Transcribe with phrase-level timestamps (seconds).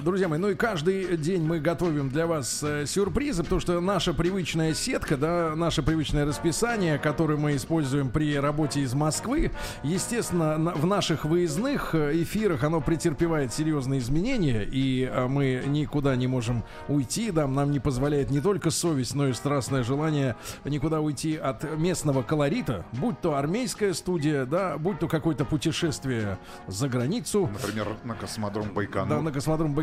[0.00, 4.14] Друзья мои, ну и каждый день мы готовим для вас э, сюрпризы, потому что наша
[4.14, 9.50] привычная сетка, да, наше привычное расписание, которое мы используем при работе из Москвы,
[9.82, 16.26] естественно, в наших выездных э, эфирах оно претерпевает серьезные изменения, и а, мы никуда не
[16.26, 21.36] можем уйти, да, нам не позволяет не только совесть, но и страстное желание никуда уйти
[21.36, 27.50] от местного колорита, будь то армейская студия, да, будь то какое-то путешествие за границу.
[27.52, 29.20] Например, на космодром Да, Байконур.
[29.20, 29.81] на космодром Байконур,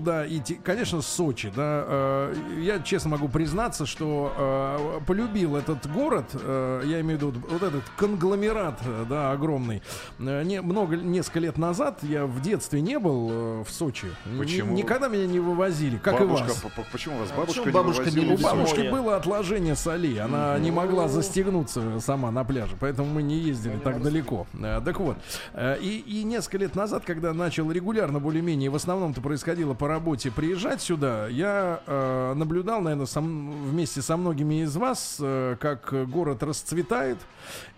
[0.00, 1.84] да, и, конечно, Сочи, да.
[1.86, 7.42] э, Я честно могу признаться, что э, полюбил этот город, э, я имею в виду
[7.48, 9.82] вот этот конгломерат, да, огромный.
[10.18, 14.08] Э, Не, много, несколько лет назад я в детстве не был э, в Сочи.
[14.38, 14.74] Почему?
[14.74, 16.86] никогда меня не вывозили, как бабушка, и вас.
[16.92, 18.50] почему вас бабушка почему бабушка не вывозила?
[18.50, 23.36] У бабушки было отложение солей, она не могла застегнуться сама на пляже, поэтому мы не
[23.36, 24.46] ездили так далеко.
[24.54, 25.16] Э, Так вот,
[25.54, 30.30] э, и, и несколько лет назад, когда начал регулярно более-менее, в основном-то происходило по работе,
[30.30, 37.16] приезжать сюда, я э, наблюдал, наверное, вместе со многими из вас, э, как город расцветает,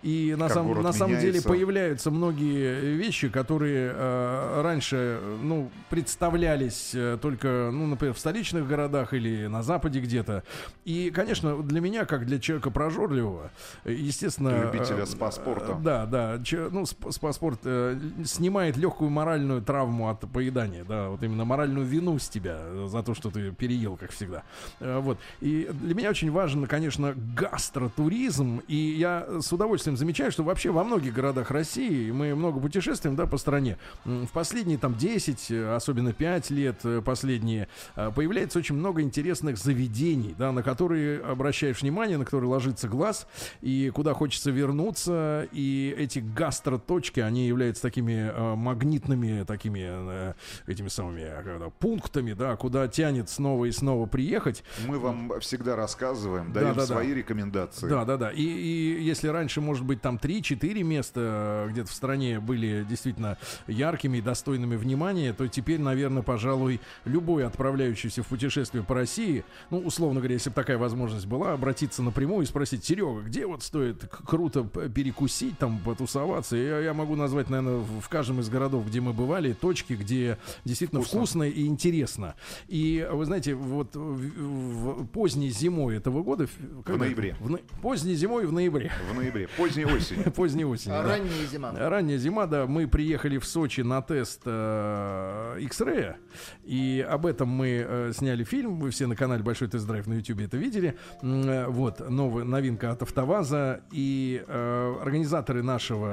[0.01, 5.71] и на, Как самом, город на самом деле появляются многие вещи, которые э, раньше, ну,
[5.89, 10.43] представлялись э, только, ну, например, в столичных городах или на Западе где-то.
[10.83, 13.51] И, конечно, для меня, как для человека прожорливого,
[13.85, 14.69] естественно...
[14.69, 15.71] Любителя э, спа-спорта.
[15.79, 16.43] э, Да, да.
[16.43, 21.85] че- ну, сп- спа-спорт э, снимает легкую моральную травму от поедания, да, вот именно моральную
[21.85, 24.41] вину с тебя э, за то, что ты переел, как всегда.
[24.79, 25.19] Э, Вот.
[25.39, 28.61] И для меня очень важен, конечно, гастротуризм.
[28.67, 33.27] И я с удовольствием замечаю, что вообще во многих городах России мы много путешествуем, да,
[33.27, 33.77] по стране.
[34.03, 37.67] В последние там 10, э, особенно 5 лет последние,
[38.15, 43.27] появляется очень много интересных заведений, да, на которые обращаешь внимание, на которые ложится глаз,
[43.61, 45.47] и куда хочется вернуться.
[45.51, 50.33] И эти гастроточки, они являются такими магнитными, такими
[50.67, 51.23] этими самыми
[51.79, 54.63] пунктами, да, куда тянет снова и снова приехать.
[54.87, 56.85] Мы вам всегда рассказываем, Да, даем да, да.
[56.85, 57.87] свои рекомендации.
[57.87, 58.31] Да, да, да.
[58.31, 63.37] И, и если раньше, может быть, там 3-4 места э, где-то в стране были действительно
[63.67, 69.79] яркими и достойными внимания, то теперь, наверное, пожалуй, любой отправляющийся в путешествие по России, ну,
[69.79, 74.05] условно говоря, если бы такая возможность была, обратиться напрямую и спросить, Серега, где вот стоит
[74.05, 76.55] круто перекусить, там, потусоваться?
[76.55, 80.37] Я, я могу назвать, наверное, в в каждом из городов, где мы бывали, точки, где
[80.65, 81.19] действительно Вкусно.
[81.23, 82.35] Вкусно и интересно.
[82.67, 86.47] И вы знаете, вот в, в- поздней зимой этого года...
[86.47, 87.35] в- ноябре.
[87.39, 88.91] В Поздней зимой в ноябре.
[89.09, 90.31] В ноябре, поздней осенью.
[90.35, 90.99] Поздней осенью.
[90.99, 91.09] А да.
[91.09, 91.71] Ранняя зима.
[91.73, 96.15] Ранняя зима, да, мы приехали в Сочи на тест э, X-Ray,
[96.65, 100.41] и об этом мы э, сняли фильм, вы все на канале Большой тест-драйв на YouTube
[100.41, 106.07] это видели, э, вот, новая новинка от АвтоВАЗа, и э, организаторы нашего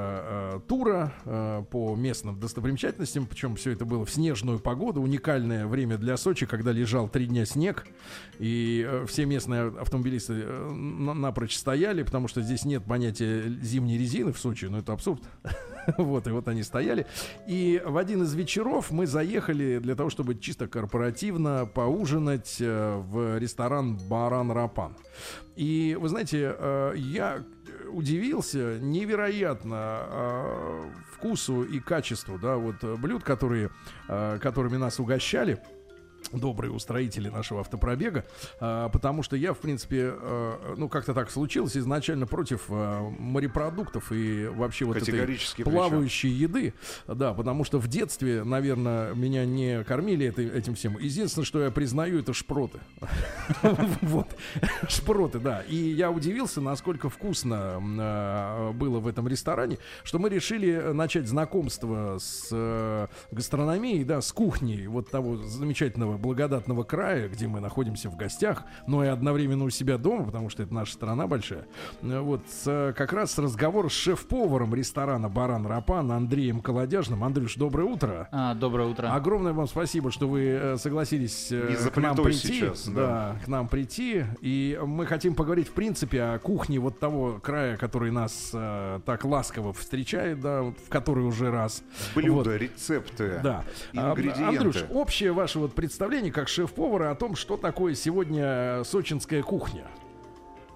[0.55, 5.97] э, тура э, по местным достопримечательностям, причем все это было в снежную погоду, уникальное время
[5.97, 7.85] для Сочи, когда лежал три дня снег,
[8.39, 13.97] и э, все местные автомобилисты э, на- напрочь стояли, потому что здесь нет понятия зимней
[13.97, 15.21] резины в Сочи, ну это абсурд.
[15.97, 17.07] Вот, и вот они стояли.
[17.47, 23.39] И в один из вечеров мы заехали для того, чтобы чисто корпоративно поужинать э, в
[23.39, 24.95] ресторан Баран Рапан.
[25.55, 26.55] И вы знаете,
[26.95, 27.43] я
[27.89, 30.83] удивился невероятно э,
[31.13, 33.69] вкусу и качеству, да, вот блюд, которые,
[34.07, 35.61] э, которыми нас угощали
[36.33, 38.25] добрые устроители нашего автопробега,
[38.59, 44.11] а, потому что я, в принципе, э, ну, как-то так случилось, изначально против э, морепродуктов
[44.11, 46.73] и вообще вот этой плавающей еды,
[47.07, 50.97] да, потому что в детстве, наверное, меня не кормили этим всем.
[50.97, 52.79] Единственное, что я признаю, это шпроты.
[54.01, 54.27] Вот,
[54.87, 55.61] шпроты, да.
[55.61, 57.79] И я удивился, насколько вкусно
[58.73, 64.87] было в этом ресторане, что мы решили начать знакомство с э, гастрономией, да, с кухней
[64.87, 69.97] вот того замечательного благодатного края, где мы находимся в гостях, но и одновременно у себя
[69.97, 71.65] дома, потому что это наша страна большая.
[72.01, 77.23] Э, Вот с, э, как раз разговор с шеф-поваром ресторана «Баран Рапан» Андреем Колодяжным.
[77.23, 78.27] Андрюш, доброе утро.
[78.31, 79.13] А, доброе утро.
[79.13, 82.47] Огромное вам спасибо, что вы э, согласились Не к нам прийти.
[82.59, 82.93] сейчас, да.
[82.93, 83.35] да.
[83.43, 84.25] к нам прийти.
[84.41, 89.25] И мы хотим поговорить, в принципе, о кухне вот того края, который нас э, так
[89.25, 91.81] ласково встречает, да, в который уже раз.
[92.13, 92.57] Блюда, Вот.
[92.61, 93.63] рецепты, Да.
[93.93, 94.43] Ингредиенты.
[94.43, 99.87] Андрюш, общее ваше вот представление как шеф-повара о том, что такое сегодня сочинская кухня.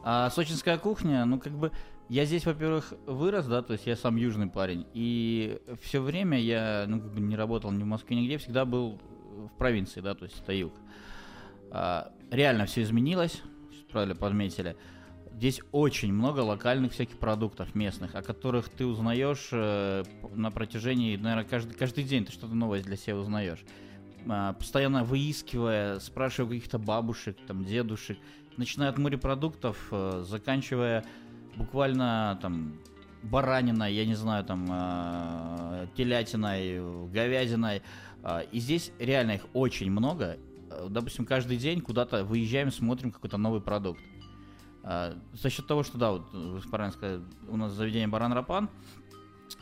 [0.04, 1.72] А сочинская кухня, ну как бы
[2.08, 6.86] я здесь, во-первых, вырос, да, то есть я сам южный парень, и все время я,
[6.88, 9.02] ну как бы не работал ни в Москве, нигде, всегда был
[9.36, 10.74] в провинции, да, то есть это юг.
[11.72, 13.42] А, реально все изменилось,
[13.92, 14.78] правильно подметили.
[15.34, 20.04] Здесь очень много локальных всяких продуктов местных, о которых ты узнаешь э,
[20.34, 23.66] на протяжении, наверное, каждый, каждый день ты что-то новое для себя узнаешь.
[24.28, 28.18] А, постоянно выискивая, спрашивая каких-то бабушек, там, дедушек,
[28.58, 31.06] начиная от морепродуктов, э, заканчивая
[31.56, 32.80] буквально там
[33.24, 37.82] бараниной, я не знаю, там, э, телятиной, говядиной.
[38.24, 40.38] А, И здесь реально их очень много.
[40.72, 44.02] Э, Допустим, каждый день куда-то выезжаем, смотрим какой-то новый продукт.
[44.84, 48.70] А, За счет того, что, да, вот вы правильно у нас заведение Баран Рапан,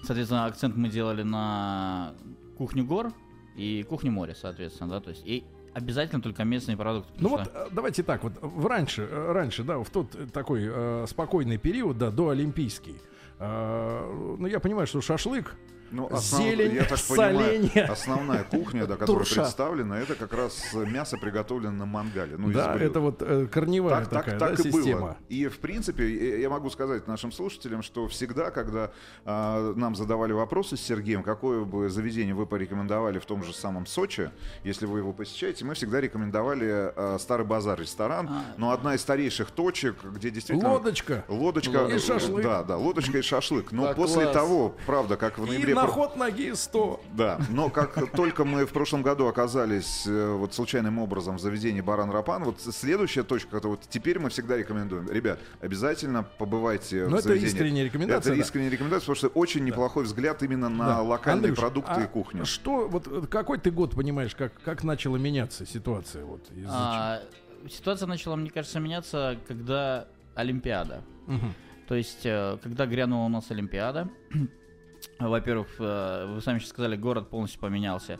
[0.04, 2.14] соответственно, акцент мы делали на
[2.58, 3.14] кухню гор
[3.56, 7.12] и кухню моря, соответственно, да, то есть и обязательно только местные продукты.
[7.20, 10.64] Ну вот э, давайте так вот в раньше, э, раньше, да, в тот э, такой
[10.66, 12.96] э, спокойный период, да, до Олимпийский.
[13.40, 15.56] э, ну я понимаю, что шашлык,
[15.94, 17.92] Ну, Зелень, я так понимаю, соленья.
[17.92, 19.42] основная кухня, да, которая Турша.
[19.42, 22.36] представлена, это как раз мясо приготовлено на мангале.
[22.36, 25.00] Ну, да, это вот э, корневая так, такая так, да, так и система.
[25.02, 25.18] было.
[25.30, 28.92] И в принципе, я могу сказать нашим слушателям, что всегда, когда
[29.24, 33.86] а, нам задавали вопросы с Сергеем, какое бы заведение вы порекомендовали в том же самом
[33.86, 34.32] Сочи,
[34.64, 38.28] если вы его посещаете, мы всегда рекомендовали а, Старый базар ресторан.
[38.32, 38.44] А.
[38.58, 41.24] Но одна из старейших точек, где действительно Лодочка.
[41.28, 42.44] Лодочка И шашлык.
[42.44, 43.72] Да, да, лодочка и шашлык.
[43.72, 44.34] Но Да, после класс.
[44.34, 47.02] того, правда, как в И ноябре на ход ноги 100.
[47.14, 51.82] да, но как только мы в прошлом году оказались э, вот случайным образом в заведении
[51.82, 55.10] Баран Рапан, вот следующая точка, это вот теперь мы всегда рекомендуем.
[55.10, 57.48] Ребят, обязательно побывайте Но в это заведении.
[57.54, 58.46] искренняя рекомендация, Это да.
[58.46, 61.02] искренняя рекомендация, потому что очень неплохой взгляд именно на Да.
[61.02, 62.46] локальные Андрюш, продукты а и кухню.
[62.46, 66.26] Что, вот э, какой ты год понимаешь, как, как начала меняться ситуация?
[66.26, 67.22] Вот, А,
[67.70, 71.04] ситуация начала, мне кажется, меняться, когда Олимпиада.
[71.28, 71.54] Мгм.
[71.88, 74.10] То есть, э, когда грянула у нас Олимпиада,
[75.20, 78.20] во-первых, э, вы сами сейчас сказали, город полностью поменялся.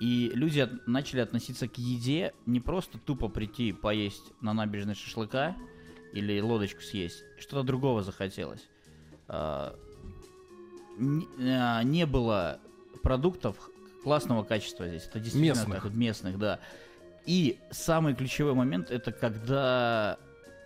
[0.00, 5.56] И люди от- начали относиться к еде не просто тупо прийти поесть на набережной шашлыка
[6.12, 7.24] или лодочку съесть.
[7.38, 8.68] Что-то другого захотелось.
[9.28, 9.74] А,
[10.98, 12.60] Не, а, не было
[13.02, 13.56] продуктов
[14.04, 15.06] классного качества здесь.
[15.06, 15.82] Это действительно Местных.
[15.82, 16.60] так местных, да.
[17.26, 20.18] И самый ключевой момент это когда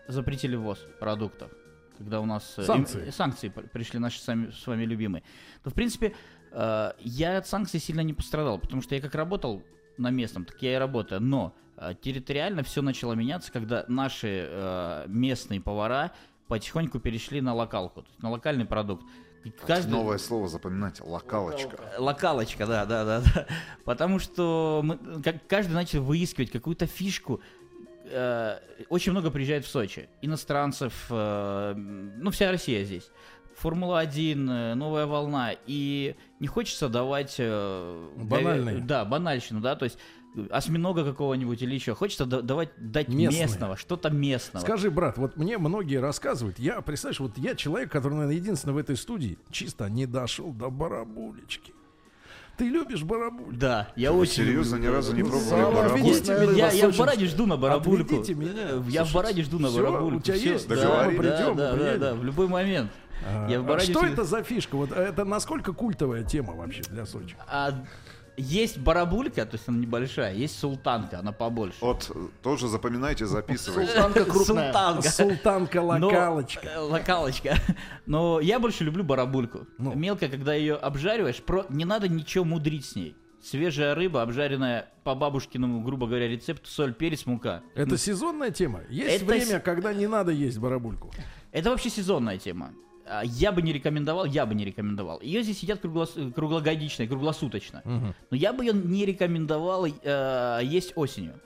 [0.09, 1.51] запретили ввоз продуктов.
[1.99, 3.11] Когда у нас э, Санкции.
[3.11, 5.23] санкции при- пришли наши сами, с вами любимые.
[5.65, 6.15] То, в принципе,
[6.53, 9.63] э, я от санкций сильно не пострадал, потому что я как работал
[9.97, 11.21] на местном, так я и работаю.
[11.21, 16.13] Но э, территориально все начало меняться, когда наши э, местные повара
[16.47, 19.05] потихоньку перешли на локалку, то есть на локальный продукт.
[19.67, 21.03] Каждый- Новое слово запоминайте.
[21.05, 21.79] Локалочка.
[21.99, 23.47] Локалочка, да, да, да, да.
[23.85, 27.41] Потому что мы, как, каждый начал выискивать какую-то фишку.
[28.11, 28.59] Э,
[28.89, 30.09] очень много приезжает в Сочи.
[30.23, 33.11] Иностранцев, э, ну, вся Россия здесь.
[33.57, 35.53] Формула-1, э, новая волна.
[35.67, 37.37] И не хочется давать...
[37.39, 38.81] э, Банальный.
[38.81, 39.99] Да, банальщину, да, то есть
[40.37, 41.95] э, осьминога какого-нибудь или еще.
[41.95, 43.43] Хочется да- давать, дать Местное.
[43.43, 44.63] местного, что-то местного.
[44.65, 48.79] Скажи, брат, вот мне многие рассказывают, я, представляешь, вот я человек, который, наверное, единственный в
[48.79, 51.75] этой студии, чисто не дошел до барабулечки.
[52.59, 53.55] Ты любишь барабуль?
[53.57, 54.91] Да, я Вы очень серьезно люблю.
[54.91, 56.57] ни разу не пробовали Самая барабуль?
[56.59, 56.97] Я, я в.
[56.99, 58.03] Бараде жду на барабульку.
[58.17, 58.83] Отведите меня.
[58.89, 60.17] Я в Бараде жду на барабульку.
[60.19, 60.69] у тебя Всё, есть?
[60.69, 60.75] да.
[60.75, 62.91] Да, Придем, да, да, да, в любой момент.
[63.27, 64.77] А, Я в а Бараде что всегда- это за фишка?
[64.77, 67.37] Вот это насколько культовая тема вообще для Сочи?
[67.49, 67.73] А
[68.39, 71.79] есть барабулька, то есть она небольшая, есть султанка, она побольше.
[71.81, 73.93] Вот э, тоже запоминайте, записывайте.
[73.93, 74.73] Султанка крупная.
[74.73, 75.09] Султанка.
[75.11, 76.67] Султанка Но- локалочка.
[76.69, 77.57] э, Локалочка.
[78.07, 79.67] Но я больше люблю барабульку.
[79.79, 79.95] Ну.
[79.95, 81.67] Мелко, когда ее обжариваешь, про...
[81.69, 83.17] не надо ничего мудрить с ней.
[83.43, 87.63] Свежая рыба, обжаренная по бабушкиному, грубо говоря, рецепту, соль, перец, мука.
[87.75, 88.81] Это сезонная тема.
[88.91, 91.11] Есть Это время, с- когда не надо есть барабульку.
[91.53, 92.73] Это вообще сезонная тема.
[93.11, 95.21] А, Я бы не рекомендовал, я бы не рекомендовал.
[95.21, 97.83] Ее здесь едят круглос- круглогодично и круглосуточно.
[97.85, 101.41] Но я бы ее не рекомендовал э, есть осенью.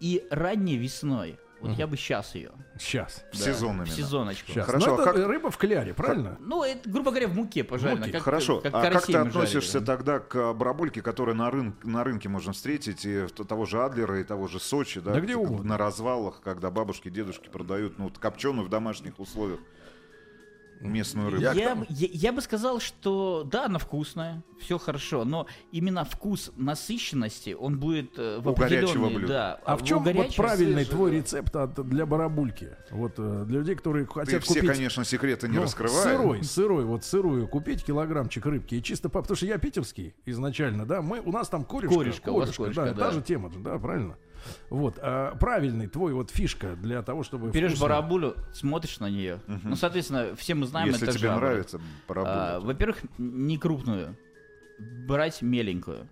[0.00, 1.38] И ранней весной.
[1.60, 2.52] Вот я бы сейчас ее.
[2.78, 3.22] Сейчас.
[3.32, 4.50] В сезон В сезоночку.
[4.50, 4.64] Сейчас.
[4.64, 6.38] Хорошо, Ну, а это как- рыба в кляре, правильно?
[6.40, 7.98] Ну, это, грубо говоря, в муке пожарено.
[8.00, 8.12] муке.
[8.12, 9.84] Как, Хорошо, как а как ты относишься жарили.
[9.86, 14.24] тогда к барабульке, которую на, рын- на рынке можно встретить, и того же Адлера, и
[14.24, 15.64] того же Сочи, да, Да где как угодно.
[15.68, 19.60] на развалах, когда бабушки, дедушки продают ну, вот копченую в домашних условиях
[20.80, 21.42] местную рыбу.
[21.42, 26.52] Я- Я, бы- я, бы сказал, что да, она вкусная, все хорошо, но именно вкус
[26.56, 29.26] насыщенности, он будет э, в У горячего блюда.
[29.26, 31.16] да, А в у чем вот правильный свежий, твой да.
[31.18, 32.76] рецепт от- для барабульки?
[32.90, 34.70] Вот э, для людей, которые Ты хотят все, купить...
[34.70, 36.02] конечно, секреты не ну, раскрываешь.
[36.02, 39.20] Сырой, сырой, вот сырую купить килограммчик рыбки и чисто по...
[39.22, 41.96] Потому что я питерский изначально, да, мы, у нас там корешка.
[41.98, 43.10] Корешка, у вас да, корешка, та да.
[43.12, 44.16] же тема, да, правильно?
[44.70, 49.40] Вот, а, правильный твой вот фишка для того, чтобы Берешь вкусно- барабулю, смотришь на нее.
[49.46, 51.46] Ну, соответственно, все мы знаем, Если это тебе жабры.
[51.48, 54.16] нравится барабуля, А, Во-первых, не крупную.
[55.06, 56.08] Брать меленькую.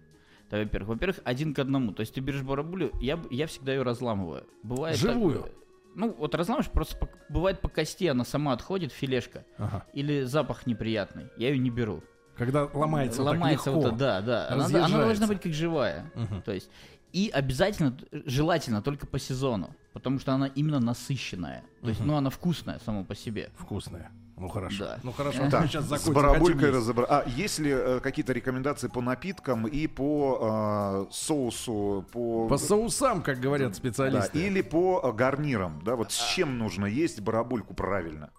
[0.48, 0.88] Это, во-первых.
[0.90, 1.92] Во-первых, один к одному.
[1.92, 4.44] То есть ты берешь барабулю, я, я всегда ее разламываю.
[4.62, 5.46] Бывает так- Живую?
[5.94, 9.44] ну, вот разламываешь, просто по- бывает по кости она сама отходит, филешка.
[9.58, 9.84] Ага.
[9.94, 11.26] Или запах неприятный.
[11.36, 12.02] Я ее не беру.
[12.36, 13.96] Когда ломается, Ломается так вот легко.
[13.96, 14.48] это, да, да.
[14.50, 16.10] Она, она должна быть как живая.
[16.14, 16.42] Мгм.
[16.42, 16.70] То есть.
[17.12, 19.74] И обязательно, т- желательно только по сезону.
[19.92, 21.64] Потому что она именно насыщенная.
[21.82, 23.50] То есть, ну, она вкусная само по себе.
[23.56, 24.10] Вкусная.
[24.36, 24.84] Ну хорошо.
[24.84, 24.98] Да.
[25.02, 25.50] Ну хорошо.
[25.50, 26.12] Так, мы сейчас с закончим.
[26.14, 26.88] барабулькой Хотим есть.
[26.88, 32.46] разобра- А есть ли э, какие-то рекомендации по напиткам и по э, соусу, по...
[32.46, 34.38] По соусам, как говорят Да, специалисты.
[34.46, 38.30] или по э, гарнирам, да, вот с чем нужно есть барабульку правильно?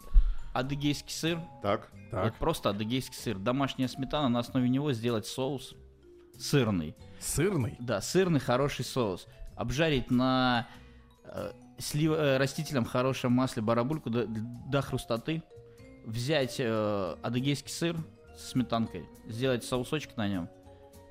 [0.53, 1.39] Адыгейский сыр.
[1.61, 2.23] Так, Так.
[2.25, 3.37] Вот просто адыгейский сыр.
[3.37, 5.75] Домашняя сметана, на основе него сделать соус
[6.39, 6.95] сырный.
[7.19, 7.75] Сырный.
[7.79, 9.27] Да, сырный хороший соус.
[9.55, 10.67] Обжарить на
[11.25, 15.43] э, слив- э, растительном хорошем масле барабульку до, до хрустоты.
[16.05, 17.97] Взять э, адыгейский сыр
[18.35, 20.49] с сметанкой, сделать соусочек на нем.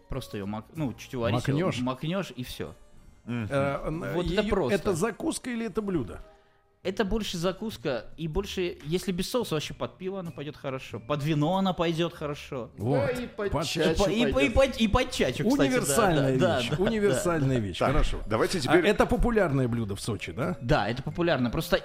[0.09, 0.65] Просто ее мак...
[0.75, 1.37] ну, чуть уварить.
[1.47, 1.81] Макнешь?
[1.81, 2.75] макнешь и все.
[3.27, 4.75] Э, Вот это просто.
[4.75, 6.21] Это закуска или это блюдо?
[6.85, 11.25] Это больше закуска, и больше, если без соуса, вообще под пиво она пойдет хорошо, под
[11.25, 12.71] вино она пойдет хорошо.
[12.79, 13.11] Вот.
[13.19, 13.95] и под Под- чай.
[14.09, 16.71] И, и, и, под- и под чачу, кстати, да, Универсальная да, вещь.
[16.71, 17.79] да, да, Универсальная вещь.
[17.79, 18.19] Так, Хорошо.
[18.29, 18.87] давайте А теперь...
[18.87, 20.57] это популярное блюдо в Сочи, да?
[20.63, 21.51] Да, это популярно.
[21.51, 21.81] Просто э,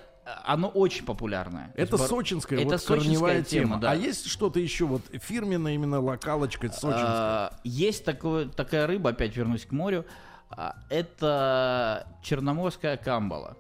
[0.46, 1.70] оно очень популярное.
[1.76, 3.82] То Это есть бар- сочинская это вот сочинская корневая тема, тема.
[3.82, 3.92] да.
[3.92, 7.04] А есть что-то еще вот фирменное именно локалочка сочинская?
[7.04, 10.06] А, Есть такое, такая рыба, опять вернусь к морю.
[10.52, 13.58] а, Это черноморская камбала.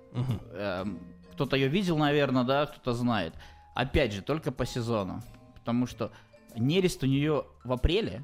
[0.53, 0.99] Эм,
[1.33, 3.33] Кто-то ее видел, наверное, да, кто-то знает.
[3.75, 5.21] Опять же, только по сезону.
[5.55, 6.11] Потому что
[6.55, 8.23] нерест у нее в апреле,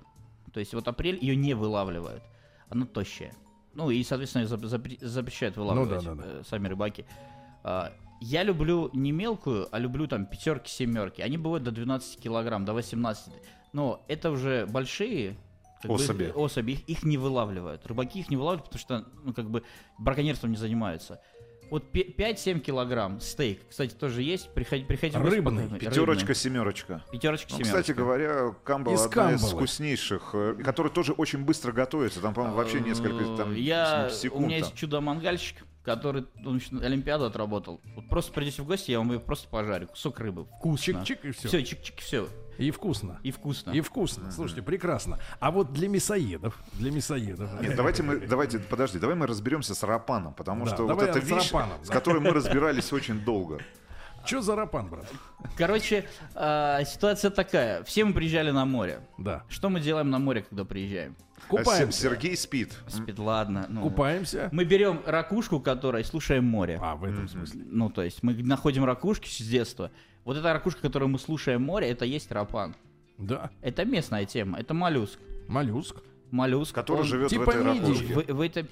[0.53, 2.23] то есть вот апрель ее не вылавливают.
[2.69, 3.33] Она тощая.
[3.73, 6.23] Ну и, соответственно, запрещают вылавливать да, да, да.
[6.25, 7.05] э, сами рыбаки.
[7.63, 11.21] А, Я люблю не мелкую, а люблю там пятерки, семерки.
[11.21, 13.33] Они бывают до 12 килограмм, до 18.
[13.73, 15.35] Но это уже большие
[15.81, 16.33] как бы, Особи.
[16.35, 16.71] особи.
[16.73, 17.85] Их, их не вылавливают.
[17.87, 19.63] Рыбаки их не вылавливают, потому что, ну, как бы,
[19.97, 21.21] браконьерством не занимаются.
[21.69, 24.49] Вот пе- 5-7 килограмм стейк, кстати, тоже есть.
[24.53, 25.63] Приходи, гости Рыбный.
[25.65, 25.79] покушать.
[25.87, 26.35] Пятерочка, Рыбный.
[26.35, 27.03] семерочка.
[27.11, 27.81] Пятерочка, Ну, семерочка.
[27.81, 29.55] кстати говоря, камбала Из одна из камбалы.
[29.55, 32.21] вкуснейших, э, которая тоже очень быстро готовится.
[32.21, 34.43] Там, по-моему, вообще несколько там, Э, Я, секунд.
[34.43, 34.67] у меня там.
[34.69, 37.81] есть чудо-мангальщик, который он еще Олимпиаду отработал.
[37.95, 39.87] Вот просто придете в гости, я вам ее просто пожарю.
[39.87, 40.45] Кусок рыбы.
[40.45, 40.91] Вкусно.
[41.05, 41.47] Чик-чик и все.
[41.47, 42.27] Все, чик-чик, все.
[42.59, 43.19] И вкусно.
[43.23, 43.71] И вкусно.
[43.71, 44.31] И вкусно.
[44.31, 45.17] Слушайте, прекрасно.
[45.39, 47.49] А вот для мясоедов, для мясоедов.
[47.61, 51.15] Нет, давайте мы, давайте, подожди, давай мы разберемся с рапаном, потому Да, что вот с
[51.15, 51.93] вещь, рапаном, с да.
[51.93, 53.59] которой мы разбирались очень долго.
[54.25, 55.05] Что за рапан, брат?
[55.57, 57.83] Короче, а, ситуация такая.
[57.83, 58.99] Все мы приезжали на море.
[59.17, 59.43] Да.
[59.47, 61.15] Что мы делаем на море, когда приезжаем?
[61.47, 62.01] Купаемся.
[62.01, 62.73] Сергей спит.
[62.87, 63.65] Спит, ладно.
[63.69, 63.81] ну.
[63.81, 64.49] Купаемся.
[64.51, 66.77] Мы берем ракушку, которая, слушаем море.
[66.81, 67.61] А, в этом смысле.
[67.65, 69.91] Ну, то есть мы находим ракушки с детства.
[70.29, 72.75] Вот эта ракушка, которую мы слушаем море, это есть рапан.
[73.17, 73.49] Да.
[73.63, 75.17] Это местная тема, это моллюск.
[75.47, 75.95] Моллюск.
[76.29, 76.75] Моллюск.
[76.75, 77.79] Который он- живет типа в этой мидии.
[77.81, 78.13] ракушке.
[78.13, 78.67] в, в этом-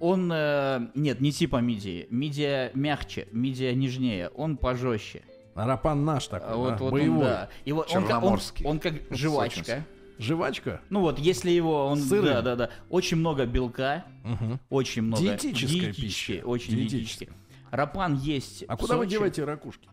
[0.00, 2.06] Он, э, нет, не типа мидии.
[2.08, 5.24] Мидия мягче, мидия нежнее, он пожестче.
[5.54, 7.20] А рапан наш такой, А вот, да, вот он, боевой.
[7.24, 7.48] да.
[7.66, 9.84] И вот он, как- он, он как жвачка.
[10.18, 10.80] Жвачка?
[10.88, 12.32] Ну вот, если его, он, Сырый.
[12.32, 14.58] да, да, да, очень много белка, Мгм.
[14.70, 15.22] очень много.
[15.22, 16.32] Диетическая диетически, пища.
[16.46, 17.28] Очень Диетическая.
[17.28, 17.28] диетически.
[17.72, 18.64] Рапан есть.
[18.66, 19.10] А в куда вы Сочи.
[19.10, 19.86] деваете ракушки?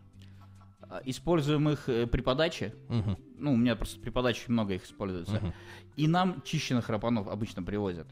[0.88, 2.74] А, Используем их э, при подаче.
[2.88, 3.18] Мгм.
[3.38, 5.34] Ну, у меня просто при подаче много их используется.
[5.34, 5.54] Мгм.
[5.96, 8.06] И нам чищенных рапанов обычно привозят.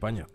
[0.00, 0.34] Понятно.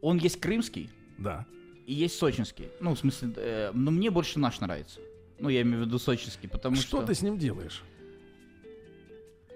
[0.00, 1.46] Он есть крымский Да.
[1.86, 2.68] и есть сочинский.
[2.80, 5.00] Ну, в смысле, э, но мне больше наш нравится.
[5.40, 7.82] Ну, я имею в виду сочинский, потому что, что, ты с ним делаешь?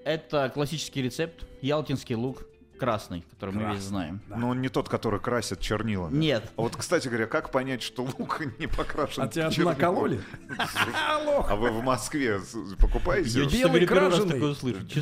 [0.04, 1.47] это классический рецепт.
[1.61, 2.45] Ялтинский лук
[2.83, 4.21] красный, который мы весь знаем.
[4.27, 6.17] Но он не тот, который красит чернилами.
[6.17, 6.51] Нет.
[6.57, 10.21] А вот, кстати говоря, как понять, что лук не покрашен А тебя накололи?
[11.49, 12.41] А вы в Москве
[12.81, 13.45] покупаете?
[13.47, 14.41] Белый крашеный.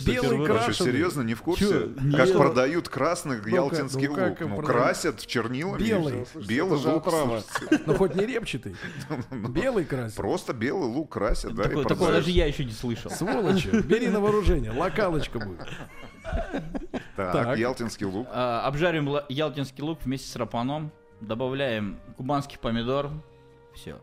[0.05, 0.93] Белый крашеный.
[0.93, 1.89] серьезно, не в курсе?
[2.15, 4.41] Как продают красный ялтинский ну как лук?
[4.41, 4.67] Ну, продают?
[4.67, 5.83] красят чернилами.
[5.83, 6.27] Белый.
[6.47, 7.09] Белый лук.
[7.87, 8.77] Ну хоть не репчатый.
[9.31, 10.17] Белый красит.
[10.17, 12.15] Просто белый лук красят, да, такого продают.
[12.17, 13.11] даже я еще не слышал.
[13.11, 13.69] Сволочи.
[13.69, 14.71] Бери на вооружение.
[14.71, 15.67] Локалочка будет.
[17.17, 17.59] Так, Так.
[17.59, 18.29] ялтинский лук.
[18.31, 20.91] А, обжариваем ялтинский лук вместе с рапаном.
[21.21, 23.11] Добавляем кубанский помидор.
[23.75, 23.97] Все.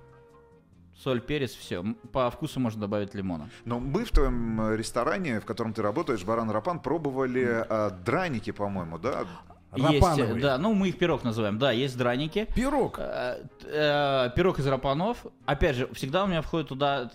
[0.96, 1.84] Соль, перец, все.
[2.12, 3.50] По вкусу можно добавить лимона.
[3.66, 8.52] Но мы в твоем э, ресторане, в котором ты работаешь, Баран Рапан, пробовали э, драники,
[8.52, 9.26] по-моему, да?
[9.76, 11.60] Есть, э, да, ну мы их пирог называем.
[11.60, 12.48] Да, есть драники.
[12.56, 12.98] Пирог.
[13.00, 15.26] Э, э, пирог из рапанов.
[15.46, 17.12] Опять же, всегда у меня входят туда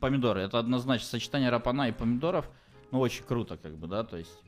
[0.00, 0.40] помидоры.
[0.40, 2.48] Это однозначно сочетание рапана и помидоров.
[2.90, 4.42] Ну, очень круто, как бы, да, то есть.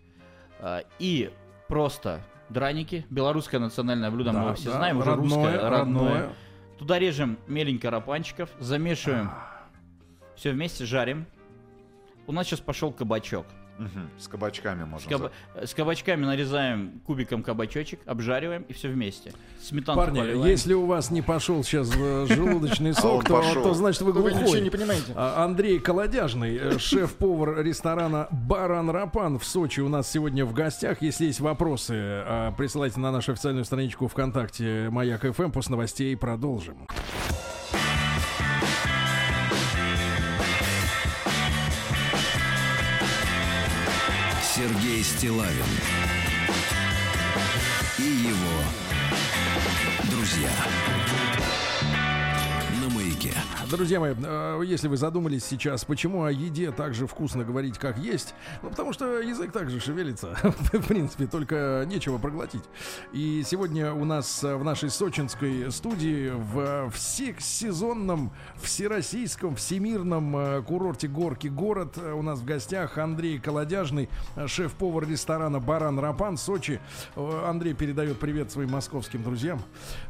[0.59, 1.31] э, и
[1.69, 5.79] просто Драники, белорусское национальное блюдо, мы Да, его все да, знаем, уже родное, русское, родное.
[6.15, 6.33] родное.
[6.79, 9.63] Туда режем меленько рапанчиков, замешиваем, А.
[10.37, 11.27] все вместе жарим.
[12.27, 13.47] У нас сейчас пошел кабачок.
[13.83, 14.11] Мгм.
[14.19, 15.11] С кабачками С, можно.
[15.11, 19.33] каба- э, с кабачками нарезаем кубиком кабачочек, обжариваем и все вместе.
[19.61, 20.51] Сметанку Парни, поливаем.
[20.51, 24.31] если у вас не пошел сейчас э, желудочный он сок, то, то значит вы Вы
[24.31, 24.61] ничего глухой.
[24.61, 25.13] не понимаете.
[25.17, 31.03] А, Андрей Колодяжный, э, шеф-повар ресторана Баран Рапан в Сочи у нас сегодня в гостях.
[31.03, 35.51] Если есть вопросы, э, присылайте на нашу официальную страничку ВКонтакте Маяк ФМ.
[35.51, 36.87] После новостей продолжим.
[45.03, 45.65] Сергей Стилавин
[47.99, 48.63] и его
[50.11, 50.51] друзья
[52.81, 53.35] на маяке.
[53.73, 57.97] Друзья мои, э, если вы задумались сейчас, почему о еде так же вкусно говорить, как
[57.97, 62.63] есть, ну, потому что язык также шевелится, в принципе, только нечего проглотить.
[63.15, 71.09] И сегодня у нас э, в нашей сочинской студии в всесезонном, всероссийском, всемирном э, курорте
[71.09, 74.11] Горки город у нас в гостях Андрей Колодяжный,
[74.47, 76.79] шеф-повар ресторана Баран Рапан Сочи.
[77.17, 79.63] Андрей передает привет своим московским друзьям,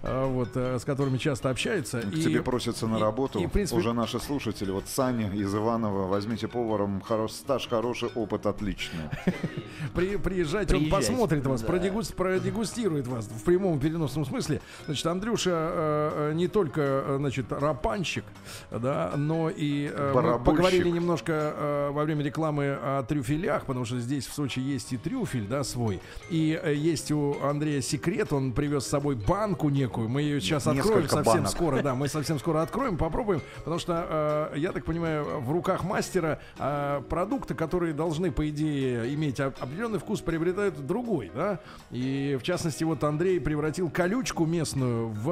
[0.03, 2.01] вот, с которыми часто общается.
[2.01, 4.71] К И- тебе просятся на и- работу и, в принципе, уже наши слушатели.
[4.71, 9.05] Вот Саня из Иванова, возьмите поваром, хорош, стаж хороший, опыт отличный.
[9.95, 11.67] При, приезжайте, он посмотрит вас, да.
[11.69, 14.61] продегус- продегустирует вас в прямом переносном смысле.
[14.87, 18.25] Значит, Андрюша э, э, не только, э, значит, рапанщик,
[18.71, 23.99] да, но и э, мы поговорили немножко э, во время рекламы о трюфелях, потому что
[23.99, 26.01] здесь в Сочи есть и трюфель, да, свой.
[26.31, 30.09] И э, есть у Андрея секрет, он привез с собой банку некую.
[30.09, 31.51] Мы ее сейчас Несколько откроем совсем банок.
[31.51, 35.85] скоро, да, мы совсем скоро откроем, попробуем, потому что, э, я так понимаю, в руках
[35.85, 42.37] мастера э, продукты, которые должны, по идее, иметь оп- определенный вкус, приобретают другой, да, и
[42.41, 45.23] в частности, вот Андрей превратил колючку местную в...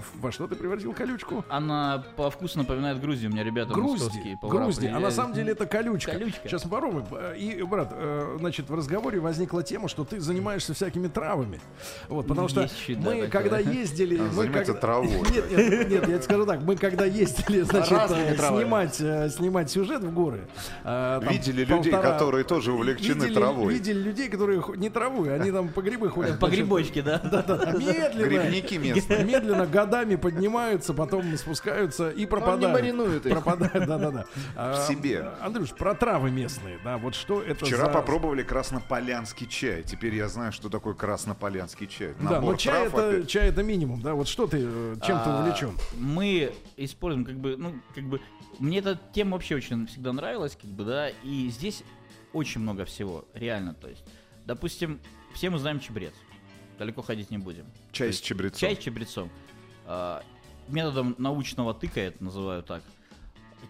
[0.00, 1.44] в- Во что ты превратил колючку?
[1.48, 3.30] Она по вкусу напоминает Грузию.
[3.30, 6.12] У меня ребята Грузди, грузди, а на самом деле это колючка.
[6.12, 6.48] Колючка.
[6.48, 7.06] Сейчас мы попробуем.
[7.36, 11.60] И, брат, э, значит, в разговоре возникла тема, что ты занимаешься всякими травами.
[12.08, 13.28] Вот, потому что Есть да, мы, такое.
[13.28, 14.18] когда ездили...
[14.18, 15.08] Он мы когда- травой.
[15.08, 16.60] Нет, нет, нет, я тебе скажу так.
[16.62, 20.48] Мы когда ездили, значит, Разными э, снимать, э, снимать сюжет в горы.
[20.84, 23.74] э, там Видели людей, полтора- которые тоже увлечены видели, травой.
[23.74, 26.38] Видели людей, которые не травой, они там по грибы ходят.
[26.38, 27.18] По значит, грибочке, да?
[27.24, 28.26] да-да-да, медленно.
[28.28, 29.24] Грибники местные.
[29.36, 32.72] Медленно годами поднимаются, потом спускаются и пропадают.
[32.72, 33.32] маринуют их.
[33.32, 34.24] Пропадают, да-да-да.
[34.54, 35.30] А, В себе.
[35.40, 37.90] Андрюш, про травы местные, да, вот что это Вчера за...
[37.90, 39.82] попробовали краснополянский чай.
[39.82, 42.14] Теперь я знаю, что такое краснополянский чай.
[42.20, 43.28] Да, но чай это, опять.
[43.28, 45.72] чай это минимум, да, вот что ты, чем ты А, увлечен?
[45.98, 48.20] Мы используем, как бы, ну, как бы,
[48.58, 51.82] мне эта тема вообще очень всегда нравилась, как бы, да, и здесь
[52.32, 54.04] очень много всего, реально, то есть,
[54.44, 55.00] допустим,
[55.34, 56.14] все мы знаем чебрец,
[56.78, 57.66] далеко ходить не будем.
[57.92, 58.58] Чай с есть чабрецом.
[58.58, 59.30] Чай с чебрецом.
[59.86, 60.22] А,
[60.68, 62.82] методом научного тыка я это называю так.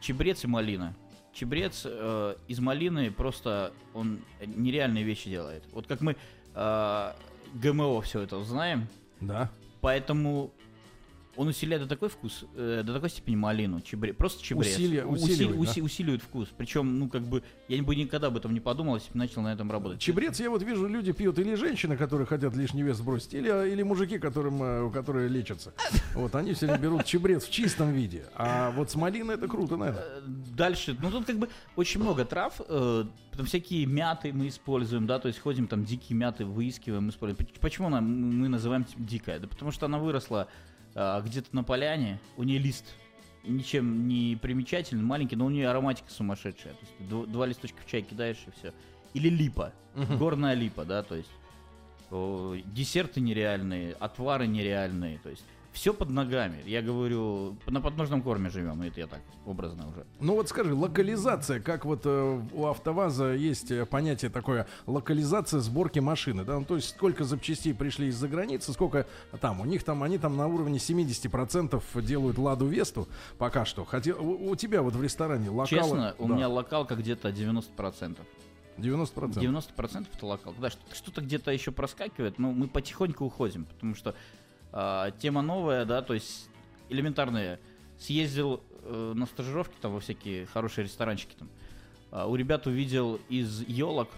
[0.00, 0.94] Чебрец и малина.
[1.32, 5.64] Чебрец э, из малины просто он нереальные вещи делает.
[5.72, 6.16] Вот как мы
[6.54, 7.12] э,
[7.54, 8.88] ГМО все это знаем,
[9.20, 9.50] Да.
[9.82, 10.50] Поэтому
[11.36, 14.74] он усиляет до такой вкус, э, до такой степени малину, чебре, просто чебрец.
[14.74, 16.48] Усилия- Усили- усиливает, уси- усиливает вкус.
[16.56, 19.52] Причем, ну, как бы, я бы никогда об этом не подумал, если бы начал на
[19.52, 20.00] этом работать.
[20.00, 23.82] Чебрец, я вот вижу, люди пьют или женщины, которые хотят лишний вес сбросить, или, или
[23.82, 25.72] мужики, которым, э, которые лечатся.
[26.14, 28.24] Вот, они все время берут чебрец в чистом виде.
[28.34, 30.02] А вот с малиной это круто, наверное.
[30.02, 30.20] Э,
[30.56, 33.04] Дальше, ну тут как бы очень много трав, э,
[33.36, 37.36] там всякие мяты мы используем, да, то есть ходим там дикие мяты, выискиваем, используем.
[37.36, 39.38] Поч- Почему она, мы называем дикая?
[39.38, 40.48] Да потому что она выросла
[41.24, 42.94] где-то на поляне, у нее лист
[43.44, 46.72] ничем не примечательный, маленький, но у нее ароматика сумасшедшая.
[46.72, 48.72] То есть дв- два листочка в чай кидаешь и все.
[49.14, 49.72] Или липа,
[50.18, 51.30] горная липа, да, то есть
[52.72, 55.44] десерты нереальные, отвары нереальные, то есть
[55.76, 56.62] все под ногами.
[56.64, 60.06] Я говорю, на подножном корме живем, это я так образно уже.
[60.20, 65.98] Ну вот скажи, локализация, как вот э, у АвтоВАЗа есть э, понятие такое, локализация сборки
[65.98, 69.06] машины, да, ну, то есть сколько запчастей пришли из-за границы, сколько
[69.42, 73.84] там, у них там, они там на уровне 70% делают Ладу Весту пока что.
[73.84, 75.66] Хотел, у, у тебя вот в ресторане локал...
[75.66, 78.16] Честно, у да, меня локалка где-то 90%.
[78.78, 79.34] 90%.
[79.34, 80.58] 90% это локалка.
[80.58, 84.14] Да, что- что-то где-то еще проскакивает, но мы потихоньку уходим, потому что
[84.78, 86.50] а, тема новая, да, то есть
[86.90, 87.58] элементарная.
[87.98, 91.48] Съездил э, на стажировки там во всякие хорошие ресторанчики там.
[92.10, 94.10] А, у ребят увидел из елок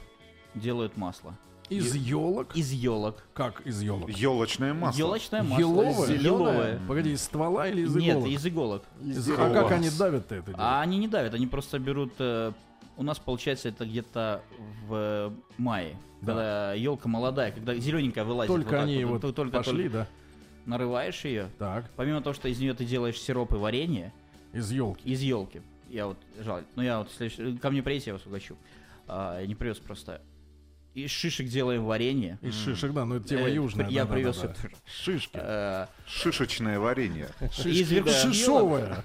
[0.57, 1.39] делают масло.
[1.69, 2.57] Из елок?
[2.57, 3.23] Из елок.
[3.35, 4.11] Как из елок?
[4.11, 4.99] Елочное масло.
[4.99, 5.61] Елочное масло.
[5.61, 6.19] Еловое?
[6.19, 6.81] Еловое.
[6.89, 8.29] Погоди, из ствола или из Нет, иголок?
[8.29, 8.83] из иголок.
[9.01, 10.47] Из- А как они давят-то это?
[10.47, 10.59] дело?
[10.59, 12.53] А они не давят, они просто берут э,
[12.97, 14.43] у нас получается это где-то
[14.89, 16.33] в мае, Да.
[16.33, 18.53] когда елка молодая, когда зелененькая вылазит.
[18.53, 20.09] Только вот они вот, вот только, пошли, только да?
[20.69, 21.49] Нарываешь ее.
[21.59, 24.13] Так, Помимо того, что из нее ты делаешь сироп и варенье
[24.53, 25.09] из елки.
[25.09, 25.63] из елки.
[25.89, 26.65] Я вот жаль.
[26.77, 28.57] Ну я вот следующий- ко мне приедете, я вас угощу.
[29.07, 30.21] А, я не привез просто.
[30.95, 32.39] Из шишек делаем варенье.
[32.43, 33.89] Из шишек, да, ну это тема Э, южная.
[33.89, 34.53] Я да, да, привез да, да.
[34.53, 34.77] это.
[34.85, 35.31] Шишки.
[35.41, 37.29] Э, Шишечное варенье.
[37.65, 39.05] из верблюжьего Шишовая.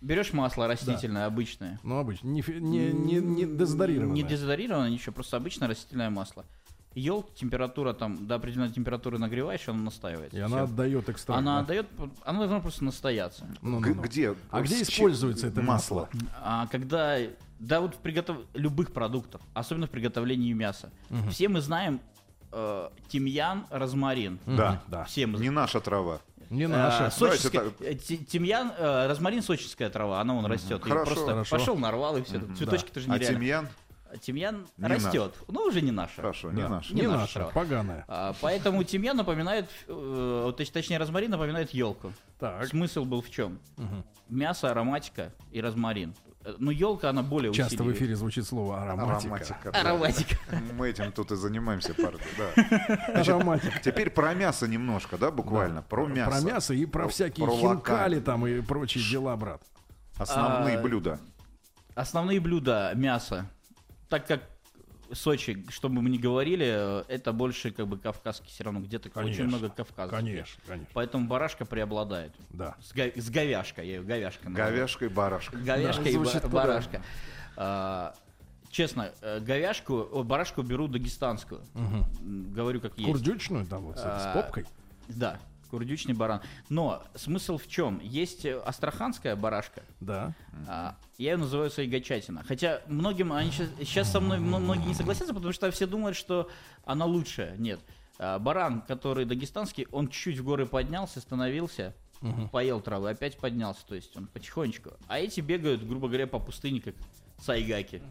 [0.00, 1.78] Берешь масло растительное, обычное.
[1.82, 2.26] Ну, обычно.
[2.28, 4.14] Не, не, не, не дезодорированное.
[4.14, 6.44] Не дезодорированное, ничего, просто обычное растительное масло.
[6.94, 10.36] Елки, температура там, до определенной температуры нагреваешь, она настаивается.
[10.36, 10.64] И она Всё.
[10.64, 11.38] отдает экстракт.
[11.38, 11.60] Она да?
[11.60, 11.86] отдает,
[12.24, 13.46] она должна просто настояться.
[13.62, 14.02] Ну, ну, Г- ну.
[14.02, 14.34] Где?
[14.50, 16.08] А где с чем- используется это масло?
[16.42, 17.16] А когда,
[17.60, 18.38] да вот в приготов...
[18.54, 20.90] любых продуктов, особенно в приготовлении мяса.
[21.30, 22.00] Все мы знаем
[22.50, 24.40] э, тимьян, розмарин.
[24.46, 24.82] Да.
[24.88, 25.04] да.
[25.04, 26.18] Все мы Не наша трава.
[26.50, 27.10] Не А, наша.
[27.12, 30.82] сочинская- Давайте э, ти- тимьян, э, розмарин сочинская трава, она вон растет.
[30.82, 31.04] Хорошо.
[31.04, 31.56] просто Хорошо.
[31.56, 32.40] пошел, нарвал и все.
[32.58, 33.36] Цветочки тоже А нереально.
[33.38, 33.68] А Тимьян
[34.26, 36.16] Не растет, но уже не наша.
[36.16, 36.68] Хорошо, не Да.
[36.68, 36.90] наш.
[36.90, 38.04] Не Не наша наша, поганая.
[38.08, 42.12] А, поэтому тимьян напоминает, э, точ- точнее розмарин напоминает елку.
[42.38, 42.66] Так.
[42.66, 43.58] Смысл был в чем?
[43.76, 44.04] Мгм.
[44.28, 46.14] Мясо, ароматика и розмарин.
[46.44, 47.96] Э, Ну елка она более Часто в усиливает.
[47.98, 49.34] эфире звучит слово ароматика.
[49.34, 49.70] Ароматика.
[49.72, 49.80] да.
[49.80, 50.36] Ароматика.
[50.74, 52.96] Мы этим тут и занимаемся, парни, да.
[53.20, 53.78] Ароматика.
[53.80, 55.82] Теперь про мясо немножко, да, буквально?
[55.82, 56.30] Про мясо.
[56.30, 58.22] Про мясо и про Про- всякие про хинкали локаль.
[58.22, 59.62] там и прочие дела, брат.
[60.16, 61.18] Основные А, блюда.
[61.94, 63.46] Основные блюда мяса,
[64.10, 64.42] так как
[65.12, 69.10] Сочи, что бы мы ни говорили, э, это больше как бы кавказский все равно, где-то
[69.10, 69.42] Конечно.
[69.44, 70.12] очень много Кавказа.
[70.14, 70.88] Конечно, конечно.
[70.94, 72.32] Поэтому барашка преобладает.
[72.50, 72.76] Да.
[72.80, 74.72] С, га- с говяшкой, я ее говяшка называю.
[74.72, 75.56] Говяшка и барашка.
[75.56, 76.62] Говяшка Да, и звучит ба- куда?
[76.62, 77.02] барашка.
[77.56, 78.14] А,
[78.70, 81.62] честно, э, говяшку, о, барашку беру дагестанскую.
[81.74, 83.10] М, Говорю как есть.
[83.10, 84.64] Курдючную там вот с, этой, с А, попкой.
[85.08, 85.40] Да,
[85.70, 86.40] курдючный баран.
[86.68, 88.00] Но смысл в чем?
[88.02, 89.82] Есть э, астраханская барашка.
[90.00, 90.34] Да.
[90.68, 92.42] а, я ее называю сайгачатина.
[92.46, 96.48] Хотя многим они сейчас, со мной мно- многие не согласятся, потому что все думают, что
[96.84, 97.56] она лучшая.
[97.56, 97.80] Нет.
[98.18, 101.94] А, баран, который дагестанский, он чуть-чуть в горы поднялся, остановился,
[102.52, 103.86] поел травы, опять поднялся.
[103.86, 104.90] То есть он потихонечку.
[105.08, 106.94] А эти бегают, грубо говоря, по пустыне, как
[107.38, 108.02] сайгаки.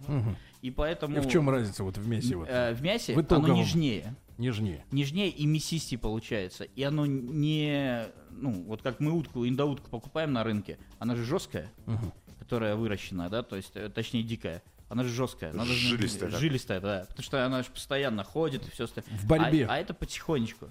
[0.62, 2.48] И поэтому И в чем разница вот в мясе вот?
[2.50, 3.52] э, в мясе В итоговом.
[3.52, 4.86] оно нежнее Нежнее.
[4.92, 6.64] нежнее и мясистее получается.
[6.64, 8.06] И оно не...
[8.32, 11.70] Ну, вот как мы утку, индоутку покупаем на рынке, она же жесткая,
[12.40, 14.64] которая выращенная, да, то есть, э, точнее, дикая.
[14.88, 15.52] Она же жесткая.
[15.52, 16.38] Она Жилистая, да.
[16.40, 17.06] Жилистая, да.
[17.10, 19.20] Потому что она же постоянно ходит и все остальное.
[19.20, 19.68] В борьбе.
[19.68, 20.68] А, а это потихонечку.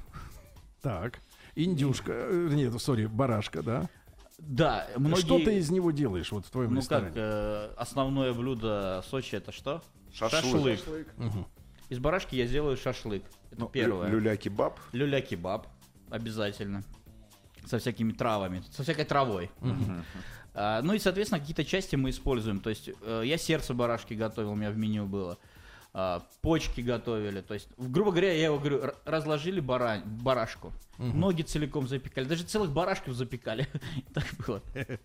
[0.82, 1.20] Так.
[1.54, 3.88] Индюшка, э, нет, сори, барашка, да?
[4.38, 5.20] Да, многие...
[5.20, 7.08] Что ты из него делаешь вот в твоем Ну ресторане?
[7.08, 9.82] как, э, основное блюдо Сочи это что?
[10.12, 10.80] Шашлык.
[11.88, 13.24] Из барашки я сделаю шашлык.
[13.50, 14.08] Это Ну, первое.
[14.08, 14.78] лю- Люля-кебаб.
[14.92, 15.66] Люля-кебаб.
[16.10, 16.82] Обязательно.
[17.66, 18.62] Со всякими травами.
[18.70, 19.50] Со всякой травой.
[20.54, 22.60] А, ну и, соответственно, какие-то части мы используем.
[22.60, 25.38] То есть э, я сердце барашки готовил, у меня в меню было.
[25.94, 27.40] А, почки готовили.
[27.42, 30.72] То есть, грубо говоря, я его говорю, разложили барань, барашку.
[30.98, 32.24] Ноги целиком запекали.
[32.26, 33.68] Даже целых барашков запекали.
[34.14, 34.62] Так было.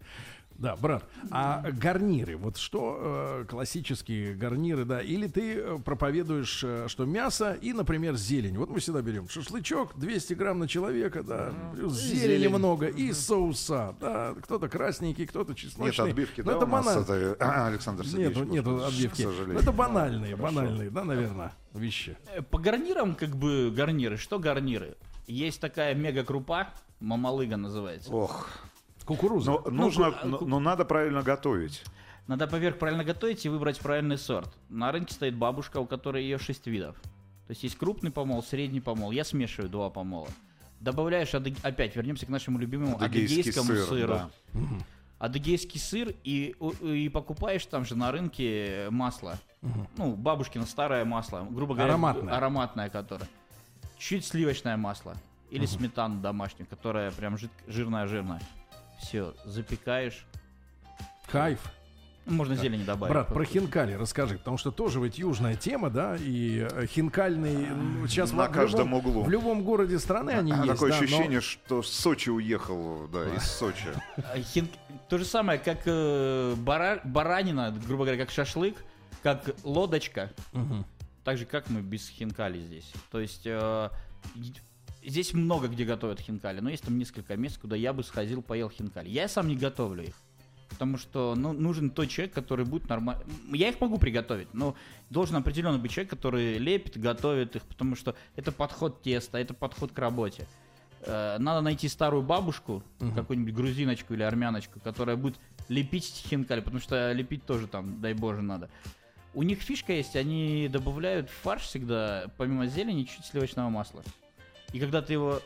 [0.55, 1.03] Да, брат.
[1.31, 2.97] А гарниры, вот что
[3.41, 5.01] э, классические гарниры, да?
[5.01, 8.57] Или ты э, проповедуешь, э, что мясо и, например, зелень.
[8.57, 12.49] Вот мы всегда берем шашлычок, 200 грамм на человека, да, плюс зелени зелень.
[12.55, 14.35] много и соуса, да.
[14.43, 16.09] Кто-то красненький, кто-то Нет чесночный.
[16.11, 17.01] отбивки, Но да, это у нас банально.
[17.03, 18.37] это, а, Александр Сергеевич.
[18.49, 19.21] Нету к отбивки.
[19.23, 19.53] сожалению.
[19.55, 20.55] Ну, Это банальные, Хорошо.
[20.55, 22.15] банальные, да, наверное, вещи.
[22.33, 24.17] Э, По гарнирам, как бы, гарниры.
[24.17, 24.95] Что гарниры?
[25.27, 28.11] Есть такая мега-крупа, мамалыга называется.
[28.11, 28.47] Ох.
[29.05, 29.51] Кукуруза.
[29.51, 31.83] Но нужно, ку- но, но надо правильно готовить.
[32.27, 34.49] Надо поверх правильно готовить и выбрать правильный сорт.
[34.69, 36.95] На рынке стоит бабушка, у которой ее 6 видов.
[37.47, 39.11] То есть есть крупный помол, средний помол.
[39.11, 40.29] Я смешиваю два помола.
[40.79, 44.07] Добавляешь, адаг- опять вернемся к нашему любимому Адыгейский адыгейскому сыр, сыру.
[44.13, 44.29] да.
[45.19, 49.37] Адыгейский сыр и, и покупаешь там же на рынке масло.
[49.97, 52.33] Ну, бабушкино старое масло, грубо говоря, Ароматное.
[52.35, 53.27] ароматное которое.
[53.97, 55.15] Чуть сливочное масло.
[55.49, 58.41] Или сметану домашнюю, которая прям жид- жирная-жирная.
[59.03, 60.25] Все, запекаешь.
[61.31, 61.59] Кайф.
[62.25, 63.11] Можно зелень добавить.
[63.11, 67.67] Брат, про хинкали расскажи, потому что тоже ведь южная тема, да, и э, хинкальный
[68.07, 69.23] сейчас На в, каждом любом, углу.
[69.23, 70.67] в любом городе страны они А есть.
[70.69, 73.89] Такое да, но- ощущение, что Сочи уехал, да, из Сочи.
[74.15, 74.69] А, хин-
[75.09, 78.77] То же самое, как э, бара- баранина, грубо говоря, как шашлык,
[79.21, 80.31] как лодочка.
[81.25, 82.89] Так же, как мы без хинкали здесь.
[83.11, 83.89] То есть э,
[85.05, 88.69] здесь много где готовят хинкали, но есть там несколько мест, куда я бы сходил, поел
[88.69, 89.09] хинкали.
[89.09, 90.15] Я сам не готовлю их.
[90.69, 93.23] Потому что ну, нужен тот человек, который будет нормально.
[93.51, 94.75] Я их могу приготовить, но
[95.11, 99.91] должен определенно быть человек, который лепит, готовит их, потому что это подход теста, это подход
[99.91, 100.47] к работе.
[101.01, 102.83] Э, Надо найти старую бабушку,
[103.15, 105.35] какую-нибудь грузиночку или армяночку, которая будет
[105.69, 108.69] лепить эти хинкали, потому что лепить тоже там, дай боже, надо.
[109.35, 114.03] У них фишка есть, они добавляют в фарш всегда, помимо зелени, чуть сливочного масла.
[114.73, 115.41] И когда ты его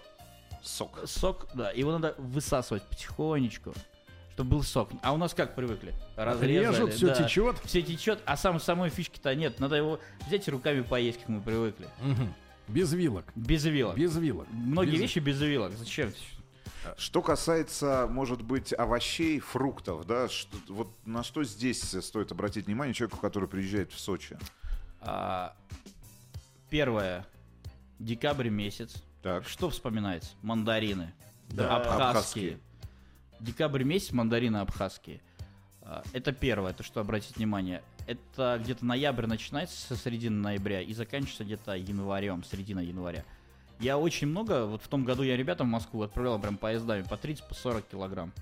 [0.63, 0.99] Сок.
[1.05, 3.73] сок, да, его надо высасывать потихонечку,
[4.33, 4.89] чтобы был сок.
[5.01, 5.93] А у нас как привыкли?
[6.15, 7.15] Разрезали, Режут, все да.
[7.23, 7.57] течет.
[7.63, 9.59] Все течет, а сам самой фишки-то нет.
[9.59, 11.87] Надо его взять и руками поесть, как мы привыкли.
[12.01, 12.33] Мгм.
[12.67, 13.25] Без вилок.
[13.35, 13.95] Без вилок.
[13.97, 14.47] Без вилок.
[14.51, 15.71] Многие Без- вещи без вилок.
[15.73, 16.11] Зачем?
[16.97, 22.93] Что касается, может быть, овощей, фруктов, да, что- вот на что здесь стоит обратить внимание
[22.93, 24.37] человеку, который приезжает в Сочи?
[25.01, 25.55] А,
[26.69, 27.25] первое.
[27.99, 29.03] Декабрь месяц.
[29.21, 29.47] Так.
[29.47, 30.31] Что вспоминается?
[30.41, 31.13] Мандарины.
[31.49, 32.07] Да, Абхазские.
[32.07, 32.59] абхазские.
[33.39, 35.21] Декабрь месяц мандарины абхазские.
[35.81, 37.81] А, Это первое, это что обратить внимание.
[38.07, 43.23] Это где-то ноябрь начинается со середины ноября и заканчивается где-то январем, середина января.
[43.79, 47.13] Я очень много, вот в том году я ребятам в Москву отправлял прям поездами по
[47.13, 48.33] 30-40 килограмм.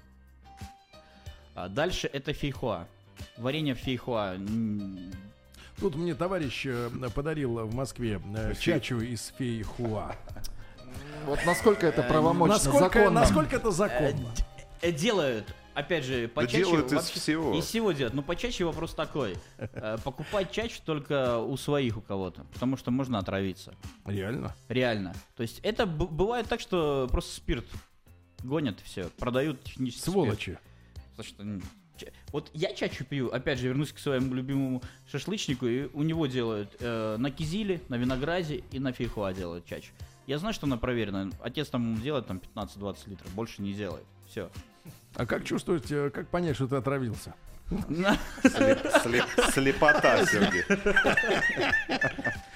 [1.56, 2.88] А дальше это фейхоа.
[3.38, 4.38] Варенье фейхоа.
[5.80, 10.16] Тут мне товарищ э, подарил в Москве э, чачу из фейхуа.
[11.26, 13.10] Вот насколько это правомочно, Насколько, законно.
[13.22, 14.32] насколько это э, законно?
[14.82, 17.58] э, Делают, опять же, по Да делают из вообще- всего.
[17.58, 18.14] Из всего делают.
[18.14, 19.36] Но по чаче вопрос такой.
[19.58, 22.44] Э, Покупать чачу только у своих у кого-то.
[22.54, 23.74] Потому что можно отравиться.
[24.06, 24.56] Реально.
[24.70, 25.16] Реально.
[25.36, 27.66] То есть это бывает так, что просто спирт
[28.44, 30.14] гонят все, продают технический спирт.
[30.14, 30.58] Сволочи.
[31.16, 31.64] Потому что, м,
[31.98, 36.28] ча- вот я чачу пью, опять же, вернусь к своему любимому шашлычнику, и у него
[36.28, 39.92] делают э, на кизиле, на винограде и на фейхуа делают чачу.
[40.28, 41.30] Я знаю, что она проверена.
[41.42, 44.04] Отец там делает там 15-20 литров, больше не делает.
[44.30, 44.50] Все.
[45.16, 47.34] А как чувствовать, э, как понять, что ты отравился?
[47.70, 50.64] Слеп- слеп- Слепота, Сергей.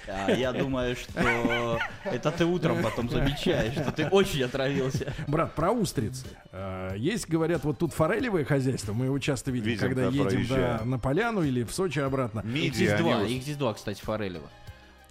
[0.07, 5.13] А, Я думаю, что это ты утром потом замечаешь, что ты очень отравился.
[5.27, 6.25] Брат, про устрицы.
[6.51, 10.45] Э, Есть, говорят, вот тут форелевое хозяйство, мы его часто видим, Видим, когда да, едем
[10.47, 12.41] да, на поляну или в Сочи обратно.
[12.41, 14.47] Их здесь два, вот- их здесь два, кстати, форелева.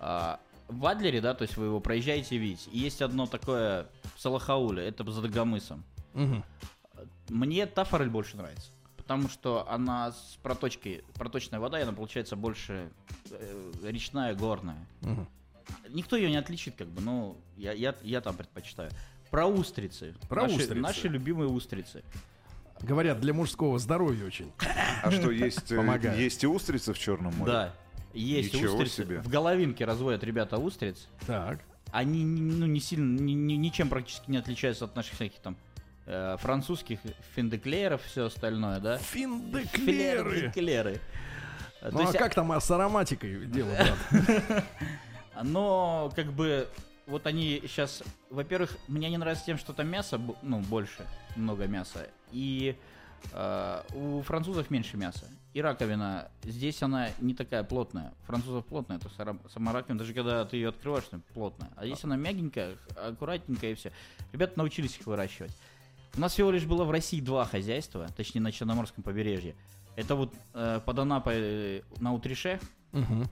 [0.01, 2.70] А, В Адлере, да, то есть вы его проезжаете и видите.
[2.70, 5.83] И есть одно такое в Салахауле, это за Дагомысом.
[6.12, 6.44] Мгм.
[7.28, 8.70] Мне та форель больше нравится.
[8.96, 12.90] Потому что она с проточкой, проточная вода, и она получается больше
[13.31, 14.87] э, речная, горная.
[15.00, 15.26] Мгм.
[15.88, 18.90] Никто ее не отличит, как бы, но я, я, я там предпочитаю.
[19.31, 20.14] Про устрицы.
[20.28, 20.74] Про наши, устрицы.
[20.74, 22.02] Наши любимые устрицы.
[22.83, 24.52] Говорят, для мужского здоровья очень.
[25.02, 26.18] А что, есть, э, Помогает.
[26.18, 27.52] есть и устрицы в Черном море?
[27.52, 27.74] Да.
[28.12, 29.03] Есть Ничего устрицы.
[29.03, 29.21] себе.
[29.21, 31.09] В головинке разводят ребята устриц.
[31.27, 31.61] Так.
[31.90, 35.57] Они ну, не сильно, ни- ни- ничем практически не отличаются от наших всяких там
[36.07, 36.99] э, французских
[37.35, 38.99] финдеклеров, все остальное, да?
[38.99, 40.40] Финдеклеры.
[40.40, 41.01] Финдеклеры.
[41.83, 43.71] Ну То а есть, как там а с ароматикой дело,
[44.11, 44.64] брат?
[45.44, 46.68] Но как бы
[47.07, 52.09] вот они сейчас, во-первых, мне не нравится тем, что там мясо, ну больше, много мяса,
[52.33, 52.77] и
[53.33, 55.27] э, у французов меньше мяса.
[55.55, 58.13] И раковина здесь она не такая плотная.
[58.27, 59.09] Французов плотная, то
[59.49, 61.71] сама раковина, даже когда ты ее открываешь, она плотная.
[61.77, 63.93] А здесь она мягенькая, аккуратненькая и все.
[64.33, 65.53] Ребята научились их выращивать.
[66.17, 69.55] У нас всего лишь было в России два хозяйства, точнее на Черноморском побережье.
[69.97, 72.61] Это вот э, под Анапой э, на Утрише,
[72.93, 73.29] Мгм.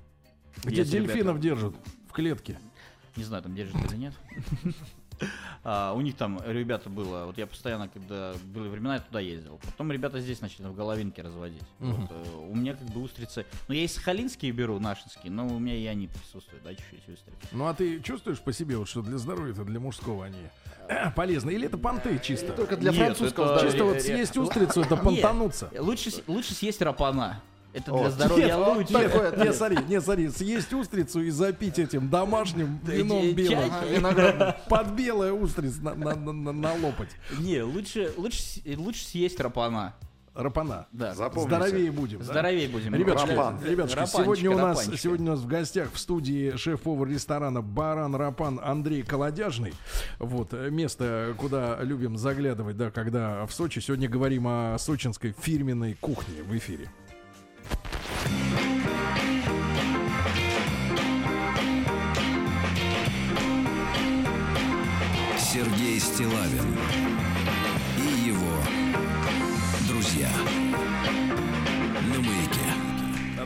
[0.65, 1.39] Где дельфинов ребята.
[1.39, 1.75] держат?
[2.09, 2.59] В клетке.
[3.17, 4.15] Не знаю, там держит или нет.
[5.65, 9.59] А, у них там ребята было, вот я постоянно, когда были времена, я туда ездил.
[9.65, 11.63] Потом ребята здесь начали в головинке разводить.
[11.81, 12.03] Мгм.
[12.03, 13.47] Вот, э, у меня как бы устрицы.
[13.69, 17.49] Ну, я и сахалинские беру, нашинские, но у меня и они присутствуют, да, чуть-чуть устрицы.
[17.53, 20.39] Ну а ты чувствуешь по себе, вот, что для здоровья, это для мужского они
[20.89, 21.51] э, полезны?
[21.51, 22.53] Или это понты чисто?
[22.53, 23.71] Только для Нет, французского это- здоровья.
[23.71, 25.71] Чисто вот съесть устрицу, это понтануться.
[25.79, 27.41] Лучше, лучше съесть рапана.
[27.77, 28.93] Это О, для здоровья нет, вот лучше.
[28.93, 33.71] такое- Не, смотри, не, смотри, съесть устрицу и запить этим домашним вином белым.
[34.69, 37.11] Под белое устриц на, на, на, на- налопать.
[37.39, 39.95] Не, лучше, лучше, лучше съесть рапана.
[40.35, 40.87] Рапана.
[40.93, 41.15] Да.
[41.15, 41.55] Запомните.
[41.57, 42.19] Здоровее будем.
[42.19, 42.25] да?
[42.25, 42.95] Здоровее будем.
[42.95, 43.59] Ребятушки, Рапан.
[43.65, 45.01] ребятушки, Рапанчик, сегодня у нас рапанчик.
[45.03, 49.73] сегодня у нас в гостях в студии шеф-повар ресторана Баран Рапан Андрей Колодяжный.
[50.19, 53.79] Вот э, место, куда любим заглядывать, да, когда в Сочи.
[53.81, 56.91] Сегодня говорим о сочинской фирменной кухне в эфире.
[66.17, 67.06] Стилавин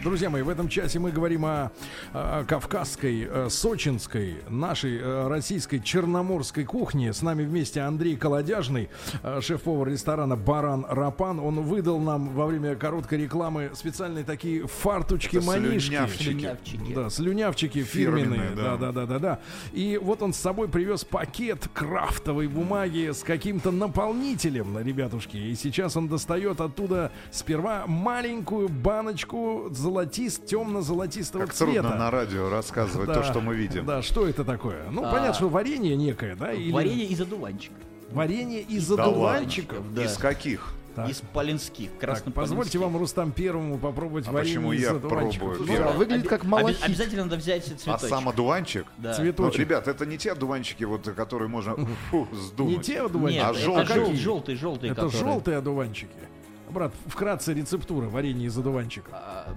[0.03, 1.71] друзья мои, в этом часе мы говорим о,
[2.13, 7.13] о кавказской, э, сочинской, нашей э, российской черноморской кухне.
[7.13, 8.89] С нами вместе Андрей Колодяжный,
[9.23, 11.39] э, шеф-повар ресторана «Баран Рапан».
[11.39, 15.89] Он выдал нам во время короткой рекламы специальные такие фартучки-манишки.
[15.89, 16.23] слюнявчики.
[16.23, 16.95] Слюнявчики.
[16.95, 18.25] Да, слюнявчики фирменные.
[18.25, 18.77] Фирменные, да.
[18.77, 18.93] да.
[18.93, 19.41] да, да, да, да.
[19.73, 25.37] И вот он с собой привез пакет крафтовой бумаги с каким-то наполнителем, ребятушки.
[25.37, 31.73] И сейчас он достает оттуда сперва маленькую баночку золотист, темно-золотистого Как цвета.
[31.83, 33.85] трудно на радио рассказывать то, что мы видим.
[33.85, 34.85] Да, что это такое?
[34.91, 35.11] Ну, А.
[35.11, 36.53] понятно, что варенье некое, да?
[36.53, 37.75] Или Варенье из одуванчика.
[38.13, 39.93] варенье из Да одуванчиков.
[39.95, 40.05] Да.
[40.05, 40.73] Из каких?
[40.95, 41.09] Так.
[41.09, 42.35] Из полинских, краснополинских.
[42.35, 45.39] позвольте вам, Рустам, первому попробовать А варенье почему из я одуванчиков.
[45.39, 45.61] пробую?
[45.61, 45.93] Ну, Первый.
[45.93, 46.83] да, выглядит как малахит.
[46.85, 48.09] Обязательно надо взять А цветочек.
[48.09, 48.87] сам одуванчик?
[48.99, 49.15] Да.
[49.15, 49.61] Цвет- Ну, Точек.
[49.61, 51.77] ребят, это не те одуванчики, вот, которые можно
[52.11, 52.77] фу, сдунуть.
[52.79, 53.87] Не те одуванчики, Нет, А это желтые?
[54.05, 55.19] жел- желтый, желтый, это который.
[55.19, 56.11] желтые одуванчики.
[56.71, 59.11] Брат, вкратце рецептура варенья из одуванчика.
[59.13, 59.55] А,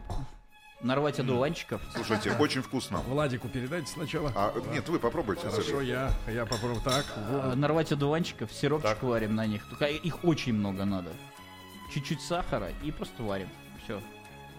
[0.81, 1.81] нарвать одуванчиков.
[1.93, 2.99] Слушайте, очень вкусно.
[3.07, 4.31] Владику передайте сначала.
[4.35, 5.47] А, нет, вы попробуйте.
[5.49, 6.81] Хорошо, я, я попробую.
[6.83, 7.55] Так, А, вот.
[7.55, 9.03] нарвать одуванчиков, сиропчик Так.
[9.03, 9.67] варим на них.
[9.69, 11.09] Только их очень много надо.
[11.93, 13.49] Чуть-чуть сахара и просто варим.
[13.83, 14.01] Все.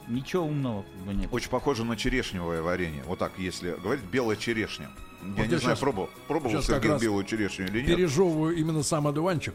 [0.07, 1.29] Ничего умного как бы нет.
[1.33, 3.03] Очень похоже на черешневое варенье.
[3.07, 4.91] Вот так, если говорить, белая черешня.
[5.23, 7.97] Я Вот не я знаю, щас- пробовал, пробовал Сергей раз белую черешню или нет.
[7.97, 9.55] пережевываю именно сам одуванчик.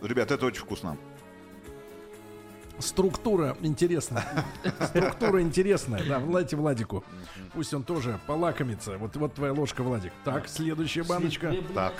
[0.00, 0.96] Ребят, это очень вкусно.
[2.80, 4.24] Структура интересная.
[4.88, 6.02] Структура интересная.
[6.04, 7.04] Да, Владите Владику.
[7.52, 8.96] Пусть он тоже полакомится.
[8.98, 10.12] Вот, вот твоя ложка, Владик.
[10.24, 11.54] Так, следующая баночка.
[11.74, 11.92] Так.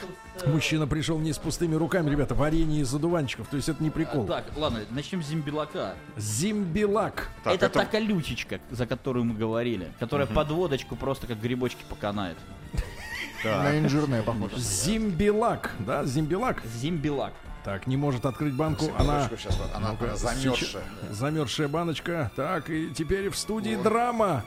[0.47, 2.35] Мужчина пришел не с пустыми руками, ребята.
[2.35, 3.49] Варенье из одуванчиков.
[3.49, 4.27] То есть это не прикол.
[4.27, 5.95] Так, ладно, начнем с зимбелака.
[6.16, 7.29] Зимбелак.
[7.45, 11.83] Так, это, это- та колючечка, за которую мы говорили, которая под водочку просто как грибочки
[11.88, 12.37] поканает.
[13.45, 14.57] На инжирное похоже.
[14.59, 15.73] Зимбелак.
[15.81, 16.62] Да, зимбелак.
[16.66, 17.33] Зимбелак.
[17.64, 18.87] Так, не может открыть банку.
[18.99, 20.83] Она Сейчас, она замерзшая.
[21.11, 22.31] замерзшая баночка.
[22.37, 24.44] Так, и теперь в студии драма.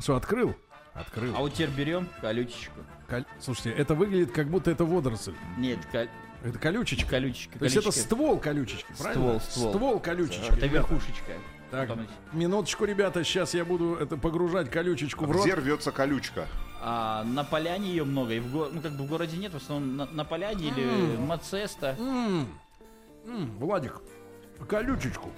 [0.00, 0.54] Что, открыл?
[0.94, 1.34] Открыл.
[1.36, 2.80] А вот теперь берем колючечку.
[3.08, 5.34] Коль- Слушайте, это выглядит как будто это водоросль.
[5.58, 6.08] Нет, ко-
[6.42, 7.10] Это колючечка.
[7.10, 7.58] колючечка.
[7.58, 9.38] То есть это ствол колючечки, правильно?
[9.38, 9.72] Ствол, ствол.
[9.74, 10.52] Ствол колючечки.
[10.52, 11.32] Это верхушечка.
[11.70, 11.90] Так,
[12.32, 15.44] минуточку, ребята, сейчас я буду это погружать колючечку в рот.
[15.44, 16.46] Где рвется колючка?
[16.86, 19.56] А на поляне ее много, и в го- ну как бы в городе нет, в
[19.56, 21.96] основном на, на поляне или Мацеста.
[23.58, 24.02] Владик,
[24.68, 25.30] колючечку.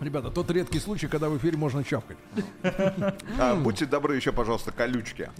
[0.00, 2.16] Ребята, тот редкий случай, когда в эфире можно чавкать.
[3.38, 5.30] А, будьте добры, еще, пожалуйста, колючки.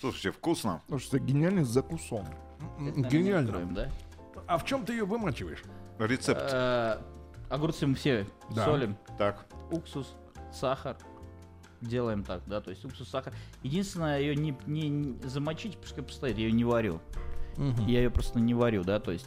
[0.00, 0.80] Слушайте, вкусно.
[0.88, 2.24] Слушайте, гениальный закусон.
[2.78, 3.92] М, Наверное, Гениально.
[4.46, 5.62] А в чем ты ее вымачиваешь?
[5.98, 6.40] Рецепт.
[6.50, 6.98] Э,
[7.50, 8.64] Огурцы мы все Да.
[8.64, 9.44] солим, Так.
[9.70, 10.14] уксус,
[10.52, 10.96] сахар.
[11.80, 13.32] Делаем так, да, то есть уксус, сахар.
[13.62, 17.00] Единственное, ее не, не- замочить, пускай постоит, я ее не варю.
[17.86, 19.26] Я ее просто не варю, да, то есть.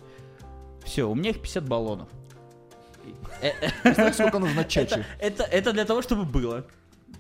[0.84, 2.10] Все, у меня их 50 баллонов.
[3.84, 5.04] Знаешь, сколько нужно чачи?
[5.20, 6.66] это, это для того, чтобы было.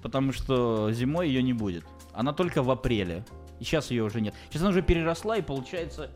[0.02, 1.84] Потому что зимой ее не будет.
[2.14, 3.24] Она только в апреле.
[3.60, 4.34] И сейчас ее уже нет.
[4.50, 6.10] Сейчас она уже переросла, и получается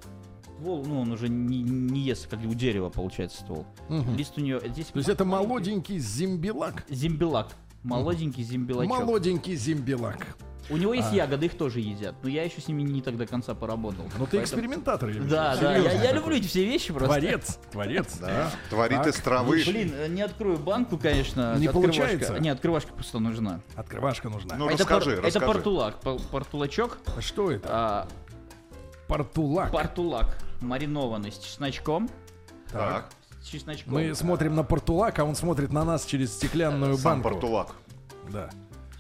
[0.66, 3.66] ствол, ну, он уже не, не ест, как у дерева получается ствол.
[3.90, 4.88] Лист у нее здесь.
[4.88, 6.86] То есть это молоденький зимбелак?
[6.90, 7.50] Зимбелак.
[7.86, 8.90] Молоденький зимбелачок.
[9.00, 10.18] Молоденький зимбелак.
[10.72, 12.16] У него есть ягоды, их тоже едят.
[12.24, 14.06] Но я еще с ними не так до конца поработал.
[14.18, 15.10] Ну ты экспериментатор.
[15.10, 15.30] я вижу.
[15.30, 17.20] Да, да, я, я люблю эти все вещи просто.
[17.20, 18.18] Творец, творец.
[18.20, 18.50] Да.
[18.72, 19.08] Творит Так.
[19.08, 19.64] из травы.
[19.64, 21.56] Блин, э, не открою банку, конечно.
[21.60, 22.40] Не открывашка- получается?
[22.40, 23.60] Не, открывашка просто нужна.
[23.76, 24.56] Открывашка нужна.
[24.56, 25.46] Ну, это, расскажи, пор- это расскажи.
[25.46, 26.00] портулак.
[26.02, 26.98] пор- Портулачок.
[27.20, 27.68] Что это?
[27.72, 28.08] а,
[29.08, 29.72] Портулак.
[29.72, 32.10] портулак маринованный с чесночком.
[32.72, 33.12] Так.
[33.52, 33.94] Чесночком.
[33.94, 37.30] Мы смотрим на портулак, а он смотрит на нас через стеклянную Сам банку.
[37.30, 37.76] портулак.
[38.32, 38.50] Да.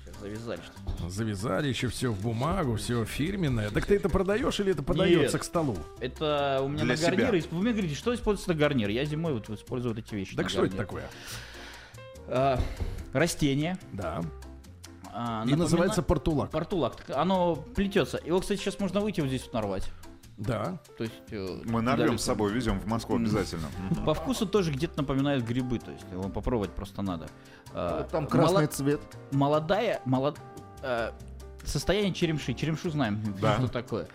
[0.03, 3.69] Сейчас завязали что Завязали еще все в бумагу, все фирменное.
[3.71, 5.41] Так ты это продаешь или это подается Нет.
[5.41, 5.77] к столу?
[5.99, 7.41] Это у меня Для на гарнир.
[7.41, 7.49] себя.
[7.51, 8.89] Вы мне говорите, что используется на гарнир?
[8.89, 10.35] Я зимой вот использую вот эти вещи.
[10.35, 10.85] Так что это гарнир.
[10.87, 11.09] такое?
[12.27, 12.59] А,
[13.13, 13.77] растение.
[13.93, 14.21] Да.
[15.13, 16.49] а, И напомина- называется портулак.
[16.51, 16.95] Портулак.
[16.97, 18.19] Так Оно плетется.
[18.25, 19.89] Его, кстати, сейчас можно выйти вот здесь вот нарвать.
[20.37, 20.79] Да.
[20.97, 23.67] То есть, э, Мы нарвем с собой, везем в Москву обязательно.
[24.05, 27.27] По вкусу тоже где-то напоминают грибы, то есть его попробовать просто надо.
[27.73, 28.99] А, Там красный цвет.
[29.31, 30.37] молодая, молод...
[30.81, 31.11] э,
[31.63, 32.53] состояние черемши.
[32.53, 33.57] Черемшу знаем, Да.
[33.57, 34.07] что такое.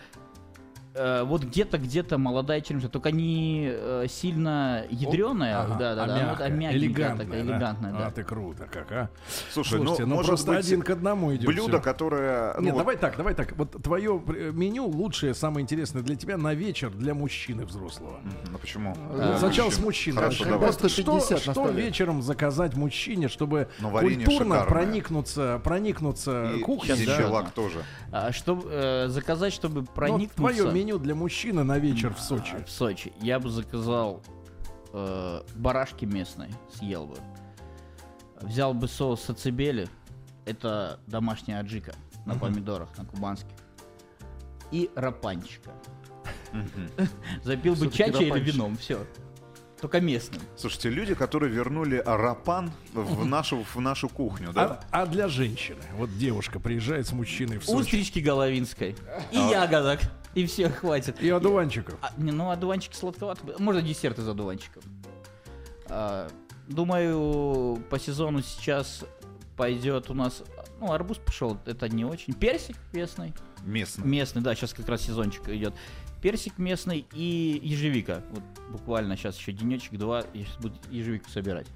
[0.92, 6.06] Э, вот где-то, где-то молодая черемша, только не э, сильно ядреная, Ага, да, да, а
[6.06, 7.52] да, вот, а мягкая, мягенькая элегантная, такая, да?
[7.52, 8.06] элегантная, да.
[8.06, 9.10] А ты круто, как, а?
[9.52, 11.46] Слушай, Слушайте, ну, ну, может просто быть, один к одному идет.
[11.46, 11.80] блюдо, всё.
[11.80, 12.54] которое...
[12.56, 13.52] ну, Нет, вот давай так, давай так.
[13.56, 18.18] Вот твое э, меню лучшее, самое интересное для тебя на вечер для мужчины взрослого.
[18.50, 18.96] Ну почему?
[19.12, 19.82] Ну, Сначала мужчин.
[19.82, 20.16] с мужчиной.
[20.16, 20.60] Хорошо, давай.
[20.60, 24.68] просто что, 50 на что вечером заказать мужчине, чтобы варенье культурно шикарное.
[24.84, 27.42] проникнуться, проникнуться И кухней, и да?
[27.54, 27.84] тоже.
[28.10, 32.54] А, чтобы э, заказать, чтобы Ну, проникнуться твое меню для мужчины на вечер в Сочи.
[32.56, 34.22] а, в Сочи, я бы заказал
[34.92, 37.16] э, барашки местной, съел бы.
[38.40, 39.88] Взял бы соус сацебели,
[40.46, 41.92] Это домашняя аджика
[42.24, 43.52] на помидорах, на кубанских.
[44.72, 45.70] И рапанчика.
[47.44, 49.06] Запил бы чача или вином, все.
[49.80, 50.42] Только местным.
[50.56, 54.80] Слушайте, люди, которые вернули рапан в нашу, в нашу кухню, да?
[54.90, 57.80] А, а для женщины, вот девушка приезжает с мужчиной в Сочи.
[57.80, 58.94] Устрички головинской.
[59.32, 60.00] И ягодок.
[60.34, 61.20] И все, хватит.
[61.20, 61.98] И одуванчиков.
[62.02, 63.40] А, не, ну, одуванчики сладковато.
[63.58, 64.84] Можно десерт из одуванчиков.
[65.86, 66.28] А,
[66.68, 69.04] думаю, по сезону сейчас
[69.56, 70.42] пойдет у нас...
[70.78, 72.32] Ну, арбуз пошел, это не очень.
[72.32, 73.34] Персик местный.
[73.64, 74.04] Местно.
[74.04, 75.74] Местный, да, сейчас как раз сезончик идет.
[76.20, 78.22] Персик местный и ежевика.
[78.30, 81.66] Вот буквально сейчас еще денечек, два, и сейчас буду ежевику собирать.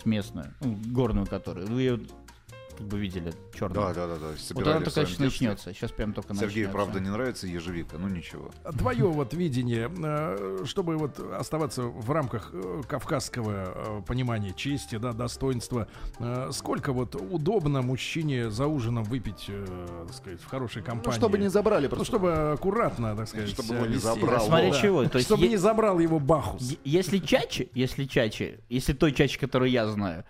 [0.00, 1.68] С местную, ну, горную которую.
[1.68, 2.00] Вы ее
[2.76, 3.74] как бы видели, черную.
[3.88, 4.26] Да, да, да, да.
[4.28, 5.72] вот собирали она в только сейчас начнется.
[5.72, 6.72] Сейчас прям только Сергею, начнется.
[6.72, 8.50] правда, не нравится ежевика, ну ничего.
[8.78, 15.12] Твое вот видение, э, чтобы вот оставаться в рамках э, кавказского э, понимания чести, да,
[15.12, 15.88] достоинства,
[16.52, 19.46] сколько вот удобно мужчине за ужином выпить,
[20.06, 21.18] так сказать, в хорошей Ну, компании?
[21.18, 22.06] чтобы не забрали Ну, просто.
[22.06, 24.46] чтобы аккуратно, так сказать, Чтобы его не забрал.
[24.46, 24.80] Смотря Да.
[24.80, 25.04] чего.
[25.08, 26.76] То есть чтобы е- не забрал его Бахус.
[26.84, 30.24] Если чачи, если чачи, если той чачи, которую я знаю,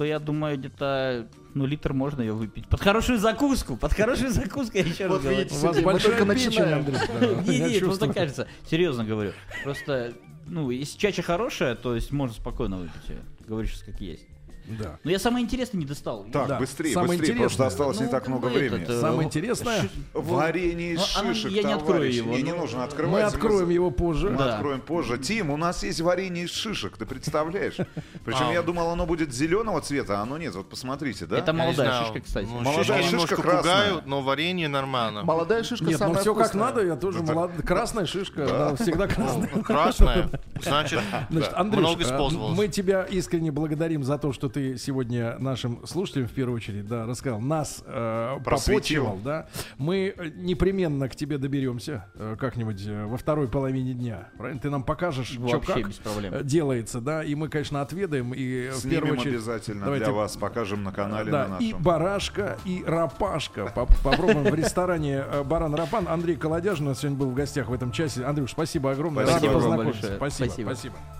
[0.00, 2.66] то я думаю, где-то, ну, литр можно ее выпить.
[2.68, 5.46] Под хорошую закуску, под хорошую закуску, я еще раз говорю.
[5.50, 6.86] У вас большая только начинаем.
[7.46, 8.48] Не, не, просто кажется.
[8.70, 9.32] Серьезно говорю.
[9.62, 10.14] Просто,
[10.46, 13.18] ну, если чача хорошая, то есть можно спокойно выпить ее.
[13.46, 14.26] Говорю сейчас как есть.
[14.66, 14.98] Да.
[15.04, 16.24] Но я самое интересное не достал.
[16.32, 16.58] Так, Да.
[16.58, 18.82] быстрее, Самое быстрее, потому что осталось не Ну, так как много бы времени.
[18.82, 22.42] этот, э, Самое интересное, ши- Варенье из Ну, оно- шишек, я не открою его, Не,
[22.42, 22.58] не ну.
[22.60, 23.12] нужно открывать.
[23.12, 24.30] мы откроем его позже.
[24.30, 24.54] Мы Да.
[24.56, 25.18] откроем позже.
[25.18, 27.76] Тим, у нас есть варенье из шишек, ты представляешь?
[28.24, 28.52] Причем А.
[28.52, 30.54] я думал, оно будет зеленого цвета, а оно нет.
[30.54, 31.38] Вот посмотрите, да?
[31.38, 32.46] Это не молодая шишка, кстати.
[32.50, 34.02] Ну, Молодая шишка красная.
[34.06, 35.24] но варенье нормально.
[35.24, 37.50] Молодая шишка Нет, ну самая все как надо, я тоже молод...
[37.66, 39.48] Красная шишка, да, всегда красная.
[39.54, 40.28] Ну, Красное,
[40.62, 41.00] значит,
[41.30, 42.56] Значит, много использовалось.
[42.58, 47.06] мы тебя искренне благодарим за то, что ты сегодня нашим слушателям в первую очередь, да,
[47.06, 49.48] рассказал, нас э, попочивал, да.
[49.78, 54.28] Мы э, непременно к тебе доберемся э, как-нибудь э, во второй половине дня.
[54.36, 54.60] Правильно?
[54.60, 56.34] Ты нам покажешь, что Вообще как без проблем.
[56.34, 60.04] э, делается, да, и мы, конечно, отведаем и э, в Снимем первую очередь обязательно давайте,
[60.06, 61.82] для вас, покажем на канале да, на и нашем.
[61.82, 63.72] барашка, и рапашка.
[63.74, 66.08] Поп- Попробуем в ресторане Баран Рапан.
[66.08, 68.24] Андрей Колодяжин у нас сегодня был в гостях в этом часе.
[68.24, 69.24] Андрюш, спасибо огромное.
[69.26, 70.00] Спасибо Рады вам познакомиться.
[70.00, 70.16] большое.
[70.16, 70.68] Спасибо, Спасибо.
[70.74, 71.19] спасибо.